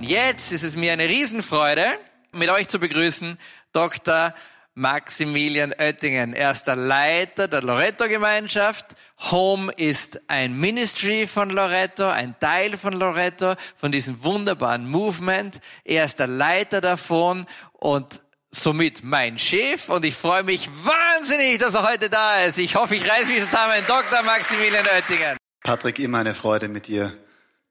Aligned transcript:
Jetzt 0.00 0.52
ist 0.52 0.62
es 0.62 0.76
mir 0.76 0.92
eine 0.92 1.08
Riesenfreude, 1.08 1.84
mit 2.32 2.48
euch 2.50 2.68
zu 2.68 2.78
begrüßen, 2.78 3.36
Dr. 3.72 4.32
Maximilian 4.74 5.72
Oettingen. 5.72 6.34
Er 6.34 6.52
ist 6.52 6.64
der 6.64 6.76
Leiter 6.76 7.48
der 7.48 7.62
Loretto-Gemeinschaft. 7.62 8.94
Home 9.32 9.72
ist 9.76 10.20
ein 10.28 10.56
Ministry 10.56 11.26
von 11.26 11.50
Loretto, 11.50 12.06
ein 12.06 12.38
Teil 12.38 12.78
von 12.78 12.92
Loretto, 12.92 13.54
von 13.76 13.90
diesem 13.90 14.22
wunderbaren 14.22 14.88
Movement. 14.88 15.60
Er 15.84 16.04
ist 16.04 16.20
der 16.20 16.28
Leiter 16.28 16.80
davon 16.80 17.46
und 17.72 18.22
somit 18.52 19.02
mein 19.02 19.36
Chef 19.36 19.88
und 19.88 20.04
ich 20.04 20.14
freue 20.14 20.44
mich 20.44 20.70
wahnsinnig, 20.84 21.58
dass 21.58 21.74
er 21.74 21.90
heute 21.90 22.08
da 22.08 22.42
ist. 22.42 22.58
Ich 22.58 22.76
hoffe, 22.76 22.94
ich 22.94 23.08
reiße 23.08 23.32
mich 23.32 23.40
zusammen. 23.40 23.82
Dr. 23.86 24.22
Maximilian 24.22 24.86
Oettingen. 24.86 25.36
Patrick, 25.64 25.98
immer 25.98 26.18
eine 26.18 26.34
Freude 26.34 26.68
mit 26.68 26.86
dir 26.86 27.12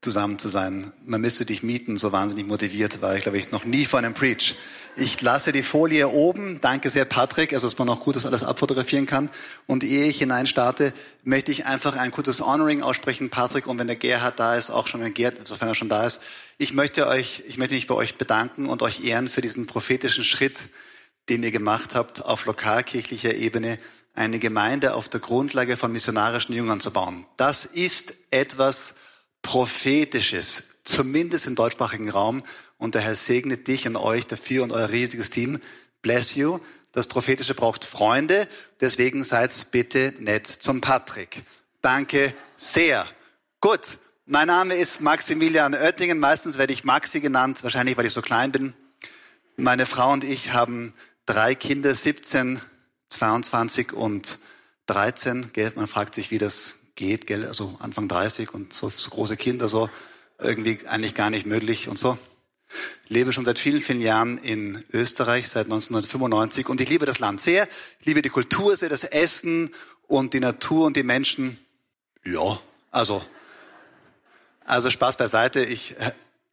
zusammen 0.01 0.37
zu 0.37 0.47
sein. 0.47 0.91
Man 1.05 1.21
müsste 1.21 1.45
dich 1.45 1.63
mieten, 1.63 1.97
so 1.97 2.11
wahnsinnig 2.11 2.47
motiviert 2.47 3.01
war 3.01 3.15
ich, 3.15 3.23
glaube 3.23 3.37
ich, 3.37 3.51
noch 3.51 3.65
nie 3.65 3.85
vor 3.85 3.99
einem 3.99 4.13
Preach. 4.13 4.55
Ich 4.95 5.21
lasse 5.21 5.51
die 5.51 5.61
Folie 5.61 6.07
oben. 6.09 6.59
Danke 6.61 6.89
sehr, 6.89 7.05
Patrick. 7.05 7.53
Also, 7.53 7.67
dass 7.67 7.77
man 7.77 7.89
auch 7.89 7.99
gut 7.99 8.15
das 8.15 8.25
alles 8.25 8.43
abfotografieren 8.43 9.05
kann. 9.05 9.29
Und 9.67 9.83
ehe 9.83 10.05
ich 10.05 10.17
hinein 10.17 10.47
starte, 10.47 10.93
möchte 11.23 11.51
ich 11.51 11.65
einfach 11.65 11.95
ein 11.95 12.11
gutes 12.11 12.41
Honoring 12.41 12.81
aussprechen, 12.81 13.29
Patrick. 13.29 13.67
Und 13.67 13.77
wenn 13.77 13.87
der 13.87 13.95
Gerhard 13.95 14.39
da 14.39 14.55
ist, 14.55 14.71
auch 14.71 14.87
schon 14.87 15.03
ein 15.03 15.13
Gerhard, 15.13 15.47
sofern 15.47 15.69
er 15.69 15.75
schon 15.75 15.89
da 15.89 16.05
ist. 16.05 16.21
Ich 16.57 16.73
möchte 16.73 17.07
euch, 17.07 17.43
ich 17.47 17.57
möchte 17.59 17.75
mich 17.75 17.85
bei 17.85 17.93
euch 17.93 18.17
bedanken 18.17 18.67
und 18.67 18.81
euch 18.81 19.03
ehren 19.03 19.27
für 19.27 19.41
diesen 19.41 19.67
prophetischen 19.67 20.23
Schritt, 20.23 20.69
den 21.29 21.43
ihr 21.43 21.51
gemacht 21.51 21.93
habt, 21.93 22.25
auf 22.25 22.45
lokalkirchlicher 22.45 23.35
Ebene 23.35 23.77
eine 24.15 24.39
Gemeinde 24.39 24.95
auf 24.95 25.09
der 25.09 25.19
Grundlage 25.19 25.77
von 25.77 25.91
missionarischen 25.91 26.55
Jüngern 26.55 26.79
zu 26.79 26.91
bauen. 26.91 27.27
Das 27.37 27.65
ist 27.65 28.15
etwas, 28.31 28.95
Prophetisches, 29.47 30.83
zumindest 30.83 31.47
im 31.47 31.55
deutschsprachigen 31.55 32.09
Raum. 32.09 32.43
Und 32.77 32.95
der 32.95 33.01
Herr 33.01 33.15
segnet 33.15 33.69
dich 33.69 33.87
und 33.87 33.95
euch 33.95 34.27
dafür 34.27 34.61
und 34.61 34.73
euer 34.73 34.89
riesiges 34.89 35.29
Team. 35.29 35.61
Bless 36.01 36.35
you. 36.35 36.59
Das 36.91 37.07
Prophetische 37.07 37.55
braucht 37.55 37.85
Freunde, 37.85 38.49
deswegen 38.81 39.23
seid 39.23 39.71
bitte 39.71 40.13
nett 40.19 40.47
zum 40.47 40.81
Patrick. 40.81 41.43
Danke 41.81 42.33
sehr. 42.57 43.07
Gut, 43.61 43.99
mein 44.25 44.47
Name 44.47 44.75
ist 44.75 44.99
Maximilian 44.99 45.73
Oettingen. 45.73 46.19
Meistens 46.19 46.57
werde 46.57 46.73
ich 46.73 46.83
Maxi 46.83 47.21
genannt, 47.21 47.63
wahrscheinlich 47.63 47.95
weil 47.95 48.05
ich 48.05 48.13
so 48.13 48.21
klein 48.21 48.51
bin. 48.51 48.73
Meine 49.55 49.85
Frau 49.85 50.11
und 50.11 50.25
ich 50.25 50.51
haben 50.51 50.93
drei 51.25 51.55
Kinder, 51.55 51.95
17, 51.95 52.59
22 53.07 53.93
und 53.93 54.39
13. 54.87 55.51
Man 55.75 55.87
fragt 55.87 56.15
sich, 56.15 56.31
wie 56.31 56.37
das 56.37 56.76
geht, 56.97 57.27
gell, 57.27 57.45
also 57.45 57.77
Anfang 57.79 58.09
30 58.09 58.53
und 58.53 58.73
so, 58.73 58.91
so 58.93 59.09
große 59.11 59.37
Kinder, 59.37 59.69
so 59.69 59.89
irgendwie 60.39 60.85
eigentlich 60.87 61.15
gar 61.15 61.29
nicht 61.29 61.45
möglich 61.45 61.87
und 61.87 61.97
so. 61.97 62.17
lebe 63.07 63.31
schon 63.31 63.45
seit 63.45 63.59
vielen, 63.59 63.81
vielen 63.81 64.01
Jahren 64.01 64.37
in 64.37 64.83
Österreich, 64.91 65.47
seit 65.47 65.67
1995 65.67 66.67
und 66.67 66.81
ich 66.81 66.89
liebe 66.89 67.05
das 67.05 67.19
Land 67.19 67.39
sehr, 67.39 67.69
liebe 68.03 68.21
die 68.21 68.29
Kultur 68.29 68.75
sehr, 68.75 68.89
das 68.89 69.05
Essen 69.05 69.73
und 70.07 70.33
die 70.33 70.41
Natur 70.41 70.85
und 70.85 70.97
die 70.97 71.03
Menschen. 71.03 71.57
Ja, 72.25 72.59
also, 72.91 73.23
also 74.65 74.89
Spaß 74.89 75.15
beiseite. 75.15 75.63
Ich 75.63 75.95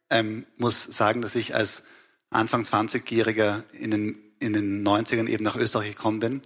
ähm, 0.09 0.45
muss 0.57 0.83
sagen, 0.83 1.21
dass 1.21 1.35
ich 1.35 1.53
als 1.53 1.83
Anfang 2.29 2.63
20-Jähriger 2.63 3.63
in 3.73 3.91
den, 3.91 4.17
in 4.39 4.53
den 4.53 4.87
90ern 4.87 5.27
eben 5.27 5.43
nach 5.43 5.55
Österreich 5.55 5.95
gekommen 5.95 6.19
bin 6.19 6.41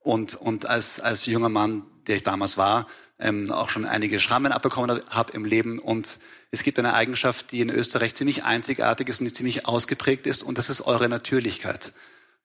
und, 0.00 0.34
und 0.34 0.66
als, 0.66 1.00
als 1.00 1.26
junger 1.26 1.48
Mann, 1.48 1.82
der 2.06 2.16
ich 2.16 2.22
damals 2.22 2.56
war, 2.56 2.86
ähm, 3.20 3.50
auch 3.50 3.70
schon 3.70 3.84
einige 3.84 4.20
Schrammen 4.20 4.52
abbekommen 4.52 5.00
habe 5.10 5.32
im 5.32 5.44
Leben. 5.44 5.78
Und 5.78 6.18
es 6.50 6.62
gibt 6.62 6.78
eine 6.78 6.94
Eigenschaft, 6.94 7.52
die 7.52 7.60
in 7.60 7.70
Österreich 7.70 8.14
ziemlich 8.14 8.44
einzigartig 8.44 9.08
ist 9.08 9.20
und 9.20 9.26
die 9.26 9.32
ziemlich 9.32 9.66
ausgeprägt 9.66 10.26
ist, 10.26 10.42
und 10.42 10.58
das 10.58 10.70
ist 10.70 10.82
eure 10.82 11.08
Natürlichkeit. 11.08 11.92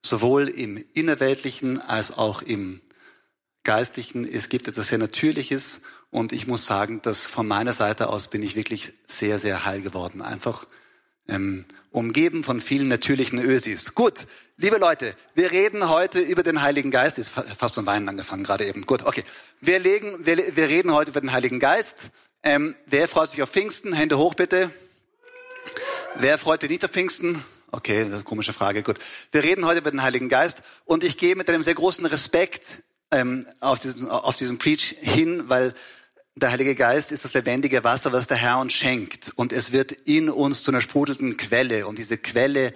Sowohl 0.04 0.48
im 0.48 0.84
Innerweltlichen 0.94 1.82
als 1.82 2.16
auch 2.16 2.42
im 2.42 2.82
Geistlichen. 3.64 4.32
Es 4.32 4.50
gibt 4.50 4.68
etwas 4.68 4.90
sehr 4.90 5.00
Natürliches 5.00 5.82
und 6.12 6.32
ich 6.32 6.46
muss 6.46 6.66
sagen, 6.66 7.02
dass 7.02 7.26
von 7.26 7.48
meiner 7.48 7.74
Seite 7.74 8.10
aus 8.10 8.30
bin 8.30 8.44
ich 8.44 8.56
wirklich 8.56 8.94
sehr, 9.08 9.40
sehr 9.40 9.66
heil 9.66 9.82
geworden. 9.82 10.22
Einfach 10.22 10.68
ähm, 11.28 11.66
umgeben 11.92 12.44
von 12.44 12.62
vielen 12.62 12.88
natürlichen 12.88 13.40
Ösis. 13.40 13.96
Gut, 13.96 14.28
liebe 14.58 14.78
Leute, 14.78 15.16
wir 15.34 15.52
reden 15.52 15.90
heute 15.90 16.20
über 16.20 16.44
den 16.44 16.62
Heiligen 16.62 16.92
Geist. 16.92 17.18
Ist 17.18 17.30
fast 17.30 17.76
zum 17.76 17.86
Weinen 17.86 18.10
angefangen 18.10 18.44
gerade 18.44 18.66
eben. 18.66 18.82
Gut, 18.82 19.06
okay. 19.06 19.24
Wir, 19.62 19.80
legen, 19.80 20.26
wir, 20.26 20.56
wir 20.56 20.68
reden 20.68 20.94
heute 20.94 21.12
über 21.12 21.22
den 21.22 21.32
Heiligen 21.32 21.60
Geist. 21.60 22.10
Ähm, 22.44 22.76
wer 22.86 23.08
freut 23.08 23.30
sich 23.32 23.42
auf 23.42 23.50
Pfingsten? 23.50 23.94
Hände 23.94 24.18
hoch 24.18 24.34
bitte. 24.34 24.70
Wer 26.16 26.38
freut 26.38 26.62
sich 26.62 26.70
nicht 26.70 26.86
auf 26.86 26.92
Pfingsten? 26.92 27.44
Okay, 27.72 28.06
komische 28.24 28.54
Frage. 28.54 28.84
Gut. 28.84 29.00
Wir 29.32 29.44
reden 29.44 29.66
heute 29.66 29.80
über 29.80 29.92
den 29.92 30.04
Heiligen 30.04 30.30
Geist 30.30 30.64
und 30.86 31.04
ich 31.04 31.18
gehe 31.18 31.36
mit 31.36 31.50
einem 31.50 31.64
sehr 31.64 31.76
großen 31.76 32.06
Respekt 32.06 32.84
ähm, 33.12 33.46
auf, 33.60 33.80
diesen, 33.80 34.10
auf 34.10 34.38
diesen 34.38 34.58
Preach 34.58 34.96
hin, 35.00 35.50
weil 35.50 35.74
der 36.36 36.52
Heilige 36.52 36.76
Geist 36.76 37.14
ist 37.14 37.24
das 37.24 37.34
lebendige 37.34 37.84
Wasser, 37.86 38.12
was 38.12 38.28
der 38.28 38.36
Herr 38.38 38.60
uns 38.60 38.74
schenkt. 38.74 39.32
Und 39.36 39.54
es 39.54 39.72
wird 39.72 39.94
in 39.94 40.30
uns 40.30 40.64
zu 40.64 40.72
einer 40.72 40.82
sprudelnden 40.82 41.38
Quelle. 41.38 41.88
Und 41.88 41.98
diese 41.98 42.18
Quelle, 42.18 42.74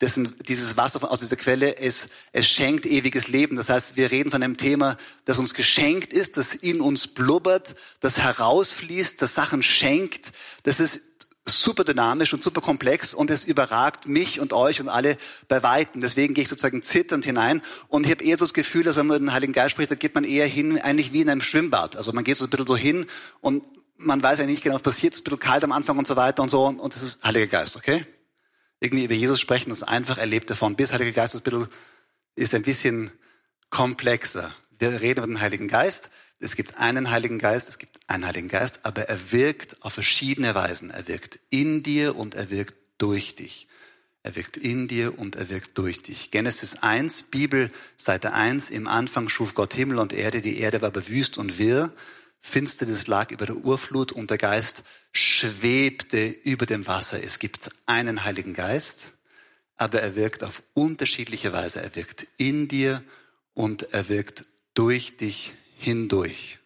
dessen, 0.00 0.34
dieses 0.48 0.78
Wasser 0.78 1.10
aus 1.10 1.20
dieser 1.20 1.36
Quelle, 1.36 1.76
es, 1.76 2.08
es 2.32 2.48
schenkt 2.48 2.86
ewiges 2.86 3.28
Leben. 3.28 3.56
Das 3.56 3.68
heißt, 3.68 3.96
wir 3.96 4.10
reden 4.10 4.30
von 4.30 4.42
einem 4.42 4.56
Thema, 4.56 4.96
das 5.26 5.38
uns 5.38 5.52
geschenkt 5.52 6.14
ist, 6.14 6.38
das 6.38 6.54
in 6.54 6.80
uns 6.80 7.06
blubbert, 7.08 7.74
das 8.00 8.18
herausfließt, 8.18 9.20
das 9.20 9.34
Sachen 9.34 9.62
schenkt. 9.62 10.32
Das 10.62 10.80
ist 10.80 11.13
super 11.46 11.84
dynamisch 11.84 12.32
und 12.32 12.42
super 12.42 12.60
komplex 12.60 13.12
und 13.12 13.30
es 13.30 13.44
überragt 13.44 14.08
mich 14.08 14.40
und 14.40 14.52
euch 14.52 14.80
und 14.80 14.88
alle 14.88 15.18
bei 15.48 15.62
Weitem. 15.62 16.00
Deswegen 16.00 16.32
gehe 16.32 16.42
ich 16.42 16.48
sozusagen 16.48 16.82
zitternd 16.82 17.24
hinein 17.24 17.60
und 17.88 18.06
ich 18.06 18.12
habe 18.12 18.24
eher 18.24 18.38
so 18.38 18.46
das 18.46 18.54
Gefühl, 18.54 18.82
dass 18.82 18.96
wenn 18.96 19.06
man 19.06 19.20
mit 19.20 19.28
dem 19.28 19.32
Heiligen 19.34 19.52
Geist 19.52 19.72
spricht, 19.72 19.90
da 19.90 19.94
geht 19.94 20.14
man 20.14 20.24
eher 20.24 20.46
hin, 20.46 20.80
eigentlich 20.80 21.12
wie 21.12 21.20
in 21.20 21.28
einem 21.28 21.42
Schwimmbad. 21.42 21.96
Also 21.96 22.12
man 22.12 22.24
geht 22.24 22.38
so 22.38 22.44
ein 22.44 22.50
bisschen 22.50 22.66
so 22.66 22.76
hin 22.76 23.06
und 23.40 23.64
man 23.98 24.22
weiß 24.22 24.38
ja 24.38 24.46
nicht 24.46 24.62
genau, 24.62 24.74
was 24.74 24.82
passiert, 24.82 25.12
es 25.12 25.20
ist 25.20 25.22
ein 25.22 25.36
bisschen 25.36 25.40
kalt 25.40 25.64
am 25.64 25.72
Anfang 25.72 25.98
und 25.98 26.06
so 26.06 26.16
weiter 26.16 26.42
und 26.42 26.48
so 26.48 26.66
und 26.66 26.94
das 26.94 27.02
ist 27.02 27.22
Heiliger 27.22 27.46
Geist, 27.46 27.76
okay? 27.76 28.06
Irgendwie 28.80 29.04
über 29.04 29.14
Jesus 29.14 29.38
sprechen, 29.38 29.68
das 29.68 29.78
ist 29.78 29.84
einfach 29.84 30.18
erlebt 30.18 30.48
davon. 30.50 30.76
Bis 30.76 30.92
Heiliger 30.92 31.12
Geist 31.12 31.34
ist 31.34 31.42
ein 31.42 31.44
bisschen, 31.44 31.68
ist 32.36 32.54
ein 32.54 32.62
bisschen 32.62 33.12
komplexer. 33.70 34.54
Wir 34.78 35.00
reden 35.00 35.20
über 35.20 35.26
den 35.26 35.40
Heiligen 35.40 35.68
Geist. 35.68 36.10
Es 36.38 36.56
gibt 36.56 36.76
einen 36.78 37.10
Heiligen 37.10 37.38
Geist, 37.38 37.68
es 37.68 37.78
gibt 37.78 37.93
einen 38.06 38.26
Heiligen 38.26 38.48
Geist, 38.48 38.80
aber 38.84 39.08
er 39.08 39.32
wirkt 39.32 39.82
auf 39.82 39.94
verschiedene 39.94 40.54
Weisen. 40.54 40.90
Er 40.90 41.08
wirkt 41.08 41.38
in 41.50 41.82
dir 41.82 42.16
und 42.16 42.34
er 42.34 42.50
wirkt 42.50 42.74
durch 42.98 43.34
dich. 43.34 43.68
Er 44.22 44.36
wirkt 44.36 44.56
in 44.56 44.88
dir 44.88 45.18
und 45.18 45.36
er 45.36 45.50
wirkt 45.50 45.76
durch 45.76 46.02
dich. 46.02 46.30
Genesis 46.30 46.76
1, 46.76 47.24
Bibel, 47.24 47.70
Seite 47.96 48.32
1, 48.32 48.70
im 48.70 48.86
Anfang 48.86 49.28
schuf 49.28 49.54
Gott 49.54 49.74
Himmel 49.74 49.98
und 49.98 50.12
Erde, 50.12 50.40
die 50.40 50.58
Erde 50.58 50.80
war 50.80 50.90
bewüst 50.90 51.36
und 51.36 51.58
wirr, 51.58 51.92
Finsternis 52.40 53.06
lag 53.06 53.30
über 53.30 53.46
der 53.46 53.56
Urflut 53.56 54.12
und 54.12 54.30
der 54.30 54.36
Geist 54.36 54.84
schwebte 55.12 56.26
über 56.26 56.66
dem 56.66 56.86
Wasser. 56.86 57.22
Es 57.22 57.38
gibt 57.38 57.70
einen 57.86 58.24
Heiligen 58.24 58.52
Geist, 58.52 59.14
aber 59.76 60.02
er 60.02 60.14
wirkt 60.14 60.44
auf 60.44 60.62
unterschiedliche 60.74 61.54
Weise. 61.54 61.82
Er 61.82 61.96
wirkt 61.96 62.26
in 62.36 62.68
dir 62.68 63.02
und 63.54 63.94
er 63.94 64.10
wirkt 64.10 64.44
durch 64.74 65.16
dich 65.16 65.54
hindurch. 65.78 66.58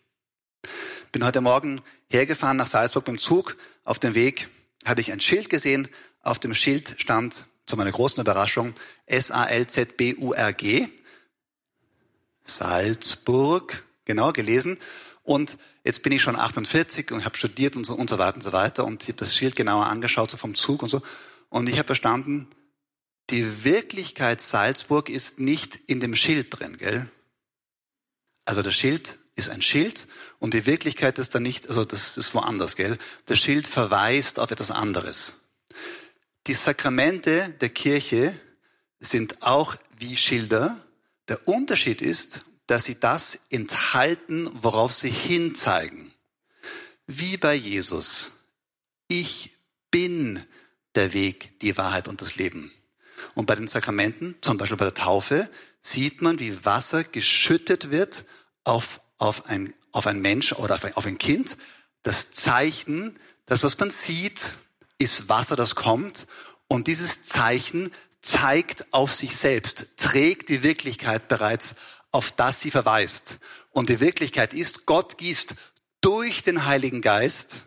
Bin 1.19 1.27
heute 1.27 1.41
Morgen 1.41 1.81
hergefahren 2.09 2.57
nach 2.57 2.69
Salzburg 2.69 3.05
beim 3.05 3.19
Zug. 3.19 3.57
Auf 3.83 3.99
dem 3.99 4.15
Weg 4.15 4.49
habe 4.87 5.01
ich 5.01 5.11
ein 5.11 5.19
Schild 5.19 5.51
gesehen. 5.51 5.89
Auf 6.21 6.39
dem 6.39 6.55
Schild 6.55 6.95
stand 6.99 7.47
zu 7.67 7.77
meiner 7.77 7.91
großen 7.91 8.21
Überraschung 8.21 8.73
S-A-L-Z-B-U-R-G. 9.07 10.89
Salzburg, 12.45 13.83
genau 14.05 14.33
gelesen. 14.33 14.79
Und 15.25 15.59
jetzt 15.83 16.05
bin 16.05 16.13
ich 16.13 16.23
schon 16.23 16.37
48 16.37 17.11
und 17.11 17.25
habe 17.25 17.37
studiert 17.37 17.75
und 17.75 17.83
so, 17.83 17.95
und 17.95 18.09
so 18.09 18.19
weiter 18.19 18.37
und 18.37 18.43
so 18.43 18.53
weiter. 18.53 18.85
Und 18.85 19.03
ich 19.03 19.09
habe 19.09 19.19
das 19.19 19.35
Schild 19.35 19.57
genauer 19.57 19.87
angeschaut, 19.87 20.31
so 20.31 20.37
vom 20.37 20.55
Zug 20.55 20.85
und 20.85 20.89
so. 20.89 21.03
Und 21.49 21.69
ich 21.69 21.79
habe 21.79 21.87
verstanden, 21.87 22.47
die 23.31 23.65
Wirklichkeit 23.65 24.41
Salzburg 24.41 25.09
ist 25.09 25.41
nicht 25.41 25.75
in 25.89 25.99
dem 25.99 26.15
Schild 26.15 26.57
drin, 26.57 26.77
gell? 26.77 27.11
Also 28.45 28.63
das 28.63 28.75
Schild 28.75 29.19
ist 29.39 29.51
ein 29.51 29.63
Schild 29.63 30.09
und 30.39 30.53
die 30.53 30.67
Wirklichkeit 30.67 31.19
ist 31.19 31.35
dann 31.35 31.45
nicht, 31.45 31.69
also 31.69 31.85
das 31.85 32.17
ist 32.17 32.35
woanders, 32.35 32.77
gell? 32.77 32.99
Das 33.27 33.39
Schild 33.39 33.67
verweist 33.67 34.39
auf 34.39 34.51
etwas 34.51 34.71
anderes. 34.71 35.49
Die 36.47 36.55
Sakramente 36.55 37.55
der 37.61 37.69
Kirche 37.69 38.39
sind 39.01 39.43
auch 39.43 39.77
wie 39.97 40.17
Schilder. 40.17 40.85
Der 41.29 41.47
Unterschied 41.47 42.03
ist, 42.03 42.43
dass 42.67 42.85
sie 42.85 42.99
das 42.99 43.39
enthalten, 43.51 44.51
worauf 44.53 44.93
sie 44.93 45.11
hinzeigen. 45.11 46.13
Wie 47.07 47.37
bei 47.37 47.55
Jesus. 47.55 48.33
Ich 49.09 49.53
bin 49.91 50.45
der 50.95 51.15
Weg, 51.15 51.59
die 51.61 51.77
Wahrheit 51.77 52.09
und 52.09 52.21
das 52.21 52.37
Leben. 52.37 52.73
Und 53.35 53.47
bei 53.47 53.55
den 53.55 53.69
Sakramenten, 53.69 54.37
zum 54.41 54.59
Beispiel 54.59 54.77
bei 54.77 54.85
der 54.85 54.95
Taufe, 54.95 55.49
sieht 55.81 56.23
man, 56.23 56.41
wie 56.41 56.65
Wasser 56.65 57.05
geschüttet 57.05 57.91
wird 57.91 58.25
auf, 58.65 59.01
auf, 59.19 59.47
ein, 59.47 59.73
auf 59.93 60.07
ein 60.07 60.21
Mensch 60.21 60.53
oder 60.53 60.77
auf 60.77 60.85
ein, 60.85 60.95
auf 60.95 61.07
ein 61.07 61.19
Kind. 61.19 61.57
Das 62.03 62.31
Zeichen, 62.31 63.19
das, 63.47 63.65
was 63.65 63.79
man 63.79 63.91
sieht, 63.91 64.53
ist 64.99 65.29
Wasser, 65.29 65.57
das 65.57 65.75
kommt. 65.75 66.27
Und 66.69 66.87
dieses 66.87 67.25
Zeichen 67.25 67.91
zeigt 68.21 68.93
auf 68.93 69.15
sich 69.15 69.37
selbst, 69.37 69.97
trägt 69.97 70.49
die 70.49 70.63
Wirklichkeit 70.63 71.29
bereits, 71.29 71.77
auf 72.11 72.33
das 72.33 72.61
sie 72.61 72.71
verweist. 72.71 73.39
Und 73.71 73.89
die 73.91 74.01
Wirklichkeit 74.01 74.55
ist, 74.55 74.87
Gott 74.87 75.19
gießt 75.19 75.55
durch 76.01 76.43
den 76.43 76.67
Heiligen 76.67 77.01
Geist 77.01 77.63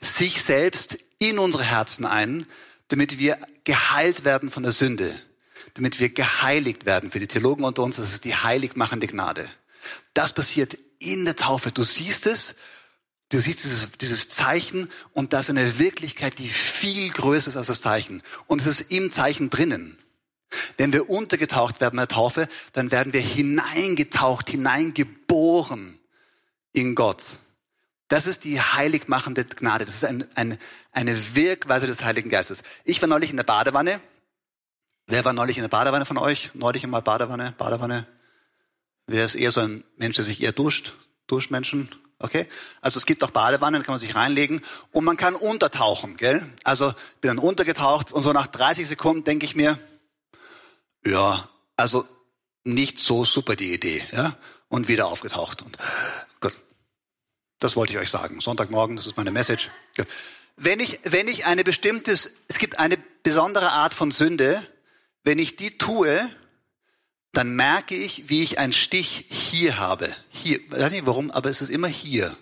sich 0.00 0.42
selbst 0.42 0.98
in 1.18 1.38
unsere 1.38 1.64
Herzen 1.64 2.04
ein, 2.04 2.46
damit 2.88 3.18
wir 3.18 3.38
geheilt 3.64 4.24
werden 4.24 4.50
von 4.50 4.62
der 4.62 4.72
Sünde, 4.72 5.14
damit 5.74 6.00
wir 6.00 6.08
geheiligt 6.08 6.86
werden. 6.86 7.10
Für 7.10 7.20
die 7.20 7.28
Theologen 7.28 7.64
unter 7.64 7.82
uns, 7.82 7.96
das 7.96 8.12
ist 8.12 8.24
die 8.24 8.34
heiligmachende 8.34 9.06
Gnade. 9.06 9.48
Das 10.14 10.32
passiert 10.32 10.78
in 10.98 11.24
der 11.24 11.36
Taufe. 11.36 11.70
Du 11.72 11.82
siehst 11.82 12.26
es, 12.26 12.56
du 13.30 13.40
siehst 13.40 13.64
dieses, 13.64 13.92
dieses 13.92 14.28
Zeichen 14.28 14.90
und 15.12 15.32
das 15.32 15.48
ist 15.48 15.50
eine 15.50 15.78
Wirklichkeit, 15.78 16.38
die 16.38 16.48
viel 16.48 17.10
größer 17.10 17.48
ist 17.48 17.56
als 17.56 17.68
das 17.68 17.80
Zeichen. 17.80 18.22
Und 18.46 18.60
es 18.60 18.66
ist 18.66 18.90
im 18.90 19.10
Zeichen 19.12 19.50
drinnen. 19.50 19.98
Wenn 20.76 20.92
wir 20.92 21.10
untergetaucht 21.10 21.80
werden 21.80 21.94
in 21.94 21.98
der 21.98 22.08
Taufe, 22.08 22.48
dann 22.72 22.90
werden 22.90 23.12
wir 23.12 23.20
hineingetaucht, 23.20 24.48
hineingeboren 24.48 25.98
in 26.72 26.94
Gott. 26.94 27.38
Das 28.08 28.26
ist 28.26 28.44
die 28.44 28.60
heiligmachende 28.60 29.44
Gnade. 29.44 29.84
Das 29.84 29.94
ist 29.94 30.04
ein, 30.04 30.26
ein, 30.34 30.58
eine 30.92 31.34
Wirkweise 31.34 31.86
des 31.86 32.02
Heiligen 32.02 32.30
Geistes. 32.30 32.62
Ich 32.84 33.02
war 33.02 33.08
neulich 33.08 33.30
in 33.30 33.36
der 33.36 33.44
Badewanne. 33.44 34.00
Wer 35.06 35.24
war 35.24 35.34
neulich 35.34 35.58
in 35.58 35.62
der 35.62 35.68
Badewanne 35.68 36.06
von 36.06 36.16
euch? 36.16 36.50
Neulich 36.54 36.84
einmal 36.84 37.02
Badewanne, 37.02 37.54
Badewanne. 37.58 38.06
Wer 39.08 39.24
ist 39.24 39.34
eher 39.34 39.52
so 39.52 39.62
ein 39.62 39.84
Mensch, 39.96 40.16
der 40.16 40.24
sich 40.24 40.42
eher 40.42 40.52
duscht? 40.52 40.92
Duschmenschen? 41.28 41.88
Okay? 42.18 42.46
Also 42.82 42.98
es 42.98 43.06
gibt 43.06 43.24
auch 43.24 43.30
Badewannen, 43.30 43.80
da 43.80 43.86
kann 43.86 43.94
man 43.94 44.00
sich 44.00 44.14
reinlegen 44.14 44.60
und 44.92 45.04
man 45.04 45.16
kann 45.16 45.34
untertauchen, 45.34 46.18
gell? 46.18 46.46
Also 46.62 46.92
bin 47.22 47.28
dann 47.28 47.38
untergetaucht 47.38 48.12
und 48.12 48.20
so 48.20 48.34
nach 48.34 48.48
30 48.48 48.86
Sekunden 48.86 49.24
denke 49.24 49.46
ich 49.46 49.56
mir, 49.56 49.78
ja, 51.06 51.48
also 51.74 52.06
nicht 52.64 52.98
so 52.98 53.24
super 53.24 53.56
die 53.56 53.72
Idee, 53.72 54.04
ja? 54.12 54.36
Und 54.68 54.88
wieder 54.88 55.06
aufgetaucht 55.06 55.62
und 55.62 55.78
gut. 56.40 56.52
Das 57.60 57.76
wollte 57.76 57.94
ich 57.94 57.98
euch 57.98 58.10
sagen. 58.10 58.40
Sonntagmorgen, 58.40 58.96
das 58.96 59.06
ist 59.06 59.16
meine 59.16 59.30
Message. 59.30 59.70
Wenn 60.56 60.80
ich, 60.80 61.00
wenn 61.04 61.28
ich 61.28 61.46
eine 61.46 61.64
bestimmte, 61.64 62.12
es 62.12 62.58
gibt 62.58 62.78
eine 62.78 62.98
besondere 63.22 63.70
Art 63.70 63.94
von 63.94 64.10
Sünde, 64.10 64.62
wenn 65.24 65.38
ich 65.38 65.56
die 65.56 65.78
tue, 65.78 66.28
dann 67.32 67.54
merke 67.54 67.94
ich, 67.94 68.28
wie 68.28 68.42
ich 68.42 68.58
einen 68.58 68.72
Stich 68.72 69.26
hier 69.28 69.78
habe. 69.78 70.14
Hier, 70.28 70.60
ich 70.60 70.70
weiß 70.70 70.92
nicht 70.92 71.06
warum, 71.06 71.30
aber 71.30 71.50
es 71.50 71.62
ist 71.62 71.70
immer 71.70 71.88
hier. 71.88 72.36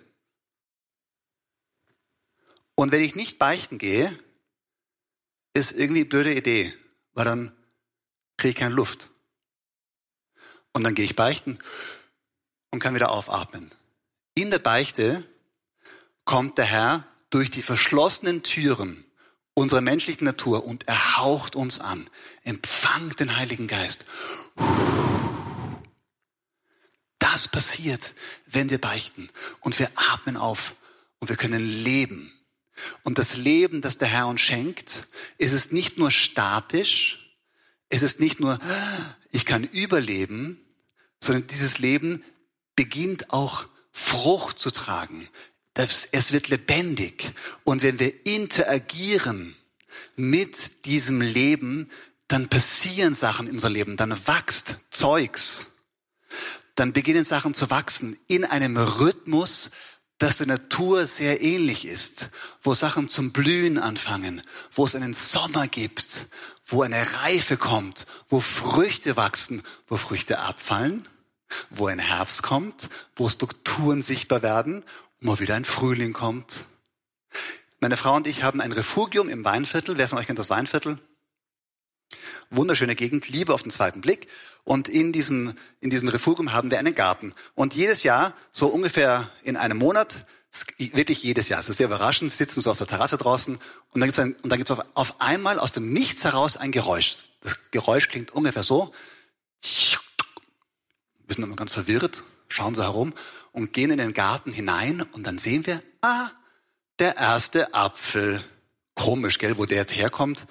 Und 2.74 2.92
wenn 2.92 3.02
ich 3.02 3.14
nicht 3.14 3.38
beichten 3.38 3.78
gehe, 3.78 4.18
ist 5.54 5.72
irgendwie 5.72 6.02
eine 6.02 6.08
blöde 6.08 6.34
Idee, 6.34 6.74
weil 7.14 7.24
dann 7.24 7.56
kriege 8.36 8.50
ich 8.50 8.56
keine 8.56 8.74
Luft. 8.74 9.10
Und 10.72 10.84
dann 10.84 10.94
gehe 10.94 11.06
ich 11.06 11.16
beichten 11.16 11.58
und 12.70 12.80
kann 12.80 12.94
wieder 12.94 13.10
aufatmen. 13.10 13.70
In 14.34 14.50
der 14.50 14.58
Beichte 14.58 15.24
kommt 16.26 16.58
der 16.58 16.66
Herr 16.66 17.08
durch 17.30 17.50
die 17.50 17.62
verschlossenen 17.62 18.42
Türen 18.42 19.05
unserer 19.56 19.80
menschlichen 19.80 20.26
Natur 20.26 20.64
und 20.64 20.86
er 20.86 21.16
haucht 21.16 21.56
uns 21.56 21.80
an. 21.80 22.08
Empfangt 22.44 23.18
den 23.20 23.36
Heiligen 23.36 23.66
Geist. 23.66 24.04
Das 27.18 27.48
passiert, 27.48 28.14
wenn 28.46 28.68
wir 28.68 28.78
beichten 28.78 29.28
und 29.60 29.78
wir 29.78 29.90
atmen 29.94 30.36
auf 30.36 30.76
und 31.20 31.30
wir 31.30 31.36
können 31.36 31.66
leben. 31.82 32.32
Und 33.02 33.16
das 33.16 33.36
Leben, 33.36 33.80
das 33.80 33.96
der 33.96 34.08
Herr 34.08 34.26
uns 34.28 34.42
schenkt, 34.42 35.08
ist 35.38 35.52
es 35.52 35.72
nicht 35.72 35.96
nur 35.96 36.10
statisch, 36.10 37.34
es 37.88 38.02
ist 38.02 38.20
nicht 38.20 38.40
nur, 38.40 38.58
ich 39.30 39.46
kann 39.46 39.64
überleben, 39.64 40.60
sondern 41.22 41.46
dieses 41.46 41.78
Leben 41.78 42.22
beginnt 42.74 43.32
auch 43.32 43.66
Frucht 43.90 44.58
zu 44.58 44.70
tragen. 44.70 45.30
Es 45.76 46.32
wird 46.32 46.48
lebendig. 46.48 47.32
Und 47.64 47.82
wenn 47.82 47.98
wir 47.98 48.26
interagieren 48.26 49.54
mit 50.16 50.86
diesem 50.86 51.20
Leben, 51.20 51.90
dann 52.28 52.48
passieren 52.48 53.14
Sachen 53.14 53.46
in 53.46 53.54
unserem 53.54 53.74
Leben, 53.74 53.96
dann 53.96 54.10
wächst 54.26 54.76
Zeugs. 54.90 55.68
Dann 56.74 56.92
beginnen 56.92 57.24
Sachen 57.24 57.54
zu 57.54 57.70
wachsen 57.70 58.18
in 58.26 58.44
einem 58.44 58.76
Rhythmus, 58.76 59.70
das 60.18 60.38
der 60.38 60.46
Natur 60.46 61.06
sehr 61.06 61.42
ähnlich 61.42 61.86
ist, 61.86 62.30
wo 62.62 62.74
Sachen 62.74 63.08
zum 63.10 63.32
Blühen 63.32 63.78
anfangen, 63.78 64.42
wo 64.72 64.86
es 64.86 64.96
einen 64.96 65.12
Sommer 65.12 65.68
gibt, 65.68 66.26
wo 66.64 66.82
eine 66.82 67.14
Reife 67.22 67.58
kommt, 67.58 68.06
wo 68.28 68.40
Früchte 68.40 69.16
wachsen, 69.16 69.62
wo 69.86 69.96
Früchte 69.96 70.38
abfallen. 70.38 71.06
Wo 71.70 71.86
ein 71.86 72.00
Herbst 72.00 72.42
kommt, 72.42 72.88
wo 73.14 73.28
Strukturen 73.28 74.02
sichtbar 74.02 74.42
werden 74.42 74.82
wo 75.26 75.38
wieder 75.38 75.54
ein 75.54 75.64
Frühling 75.64 76.12
kommt. 76.12 76.64
Meine 77.80 77.96
Frau 77.96 78.14
und 78.14 78.26
ich 78.26 78.42
haben 78.42 78.60
ein 78.60 78.72
Refugium 78.72 79.28
im 79.28 79.44
Weinviertel. 79.44 79.98
Wer 79.98 80.08
von 80.08 80.18
euch 80.18 80.26
kennt 80.26 80.38
das 80.38 80.50
Weinviertel? 80.50 80.98
Wunderschöne 82.50 82.94
Gegend, 82.94 83.28
Liebe 83.28 83.52
auf 83.52 83.62
den 83.62 83.70
zweiten 83.70 84.00
Blick. 84.00 84.28
Und 84.64 84.88
in 84.88 85.12
diesem, 85.12 85.54
in 85.80 85.90
diesem 85.90 86.08
Refugium 86.08 86.52
haben 86.52 86.70
wir 86.70 86.78
einen 86.78 86.94
Garten. 86.94 87.34
Und 87.54 87.74
jedes 87.74 88.02
Jahr, 88.02 88.34
so 88.52 88.68
ungefähr 88.68 89.30
in 89.42 89.56
einem 89.56 89.78
Monat, 89.78 90.26
wirklich 90.78 91.22
jedes 91.22 91.48
Jahr, 91.48 91.60
es 91.60 91.68
ist 91.68 91.76
sehr 91.76 91.86
überraschend, 91.86 92.32
sitzen 92.32 92.60
so 92.60 92.70
auf 92.70 92.78
der 92.78 92.86
Terrasse 92.86 93.18
draußen 93.18 93.56
und 93.56 94.00
dann 94.00 94.08
gibt 94.08 94.18
es 94.18 94.24
und 94.24 94.48
dann 94.50 94.58
gibt's 94.58 94.70
auf, 94.70 94.86
auf 94.94 95.20
einmal 95.20 95.58
aus 95.58 95.72
dem 95.72 95.92
Nichts 95.92 96.24
heraus 96.24 96.56
ein 96.56 96.72
Geräusch. 96.72 97.14
Das 97.42 97.58
Geräusch 97.72 98.08
klingt 98.08 98.30
ungefähr 98.30 98.62
so 98.62 98.92
wir 101.26 101.34
sind 101.34 101.44
immer 101.44 101.56
ganz 101.56 101.72
verwirrt, 101.72 102.24
schauen 102.48 102.74
so 102.74 102.82
herum 102.82 103.12
und 103.56 103.72
gehen 103.72 103.90
in 103.90 103.96
den 103.96 104.12
Garten 104.12 104.52
hinein 104.52 105.00
und 105.00 105.26
dann 105.26 105.38
sehen 105.38 105.66
wir, 105.66 105.82
ah, 106.02 106.28
der 106.98 107.16
erste 107.16 107.72
Apfel. 107.72 108.44
Komisch, 108.94 109.38
gell, 109.38 109.56
wo 109.56 109.64
der 109.64 109.78
jetzt 109.78 109.96
herkommt. 109.96 110.46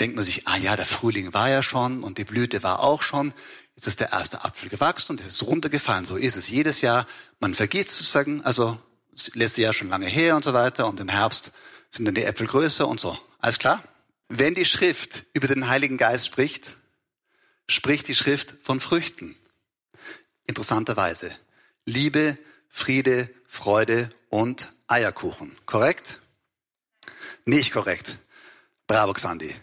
Denkt 0.00 0.16
man 0.16 0.24
sich, 0.24 0.48
ah 0.48 0.56
ja, 0.56 0.74
der 0.74 0.86
Frühling 0.86 1.34
war 1.34 1.50
ja 1.50 1.62
schon 1.62 2.02
und 2.02 2.16
die 2.16 2.24
Blüte 2.24 2.62
war 2.62 2.80
auch 2.80 3.02
schon. 3.02 3.34
Jetzt 3.76 3.86
ist 3.86 4.00
der 4.00 4.12
erste 4.12 4.46
Apfel 4.46 4.70
gewachsen 4.70 5.12
und 5.12 5.20
ist 5.20 5.42
runtergefallen. 5.42 6.06
So 6.06 6.16
ist 6.16 6.36
es 6.36 6.48
jedes 6.48 6.80
Jahr. 6.80 7.06
Man 7.38 7.54
vergisst 7.54 7.90
sozusagen, 7.90 8.42
also 8.44 8.78
letztes 9.34 9.58
Jahr 9.58 9.74
schon 9.74 9.90
lange 9.90 10.06
her 10.06 10.34
und 10.34 10.42
so 10.42 10.54
weiter 10.54 10.86
und 10.86 11.00
im 11.00 11.08
Herbst 11.10 11.52
sind 11.90 12.06
dann 12.06 12.14
die 12.14 12.24
Äpfel 12.24 12.46
größer 12.46 12.88
und 12.88 12.98
so. 12.98 13.18
Alles 13.40 13.58
klar? 13.58 13.82
Wenn 14.30 14.54
die 14.54 14.64
Schrift 14.64 15.24
über 15.34 15.48
den 15.48 15.68
Heiligen 15.68 15.98
Geist 15.98 16.26
spricht, 16.26 16.76
spricht 17.68 18.08
die 18.08 18.14
Schrift 18.14 18.56
von 18.62 18.80
Früchten. 18.80 19.36
Interessanterweise. 20.46 21.30
Liebe, 21.88 22.36
Friede, 22.68 23.30
Freude 23.46 24.10
und 24.28 24.74
Eierkuchen. 24.88 25.56
Korrekt? 25.64 26.20
Nicht 27.46 27.72
korrekt. 27.72 28.18
Bravo, 28.86 29.14
Xandi. 29.14 29.54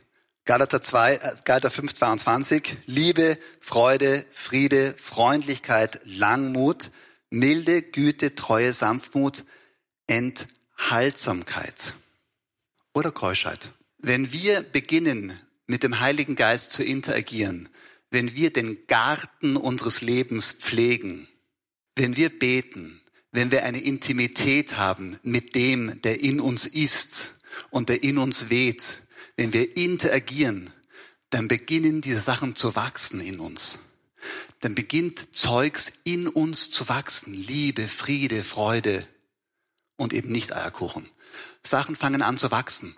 Galater 0.43 0.81
2, 0.81 1.13
äh, 1.13 1.19
Galater 1.45 1.69
5, 1.69 1.93
22. 1.93 2.77
Liebe, 2.87 3.37
Freude, 3.59 4.25
Friede, 4.31 4.95
Freundlichkeit, 4.97 6.01
Langmut, 6.03 6.89
Milde, 7.29 7.83
Güte, 7.83 8.33
Treue, 8.33 8.73
Sanftmut, 8.73 9.43
Enthaltsamkeit 10.07 11.93
oder 12.95 13.11
Keuschheit. 13.11 13.69
Wenn 13.99 14.31
wir 14.31 14.63
beginnen, 14.63 15.39
mit 15.67 15.83
dem 15.83 15.99
Heiligen 15.99 16.35
Geist 16.35 16.71
zu 16.71 16.83
interagieren, 16.83 17.69
wenn 18.09 18.33
wir 18.33 18.51
den 18.51 18.87
Garten 18.87 19.57
unseres 19.57 20.01
Lebens 20.01 20.53
pflegen, 20.53 21.27
wenn 21.95 22.15
wir 22.15 22.29
beten, 22.37 23.01
wenn 23.31 23.51
wir 23.51 23.63
eine 23.63 23.81
Intimität 23.81 24.77
haben 24.77 25.17
mit 25.23 25.55
dem, 25.55 26.01
der 26.01 26.21
in 26.21 26.39
uns 26.39 26.65
ist 26.65 27.35
und 27.69 27.89
der 27.89 28.03
in 28.03 28.17
uns 28.17 28.49
weht, 28.49 29.01
wenn 29.37 29.53
wir 29.53 29.75
interagieren, 29.75 30.71
dann 31.29 31.47
beginnen 31.47 32.01
diese 32.01 32.21
Sachen 32.21 32.55
zu 32.55 32.75
wachsen 32.75 33.19
in 33.19 33.39
uns. 33.39 33.79
Dann 34.61 34.75
beginnt 34.75 35.35
Zeugs 35.35 35.91
in 36.03 36.27
uns 36.27 36.71
zu 36.71 36.87
wachsen. 36.87 37.33
Liebe, 37.33 37.87
Friede, 37.87 38.43
Freude 38.43 39.05
und 39.97 40.13
eben 40.13 40.31
nicht 40.31 40.55
Eierkuchen. 40.55 41.09
Sachen 41.61 41.95
fangen 41.95 42.21
an 42.21 42.37
zu 42.37 42.51
wachsen. 42.51 42.95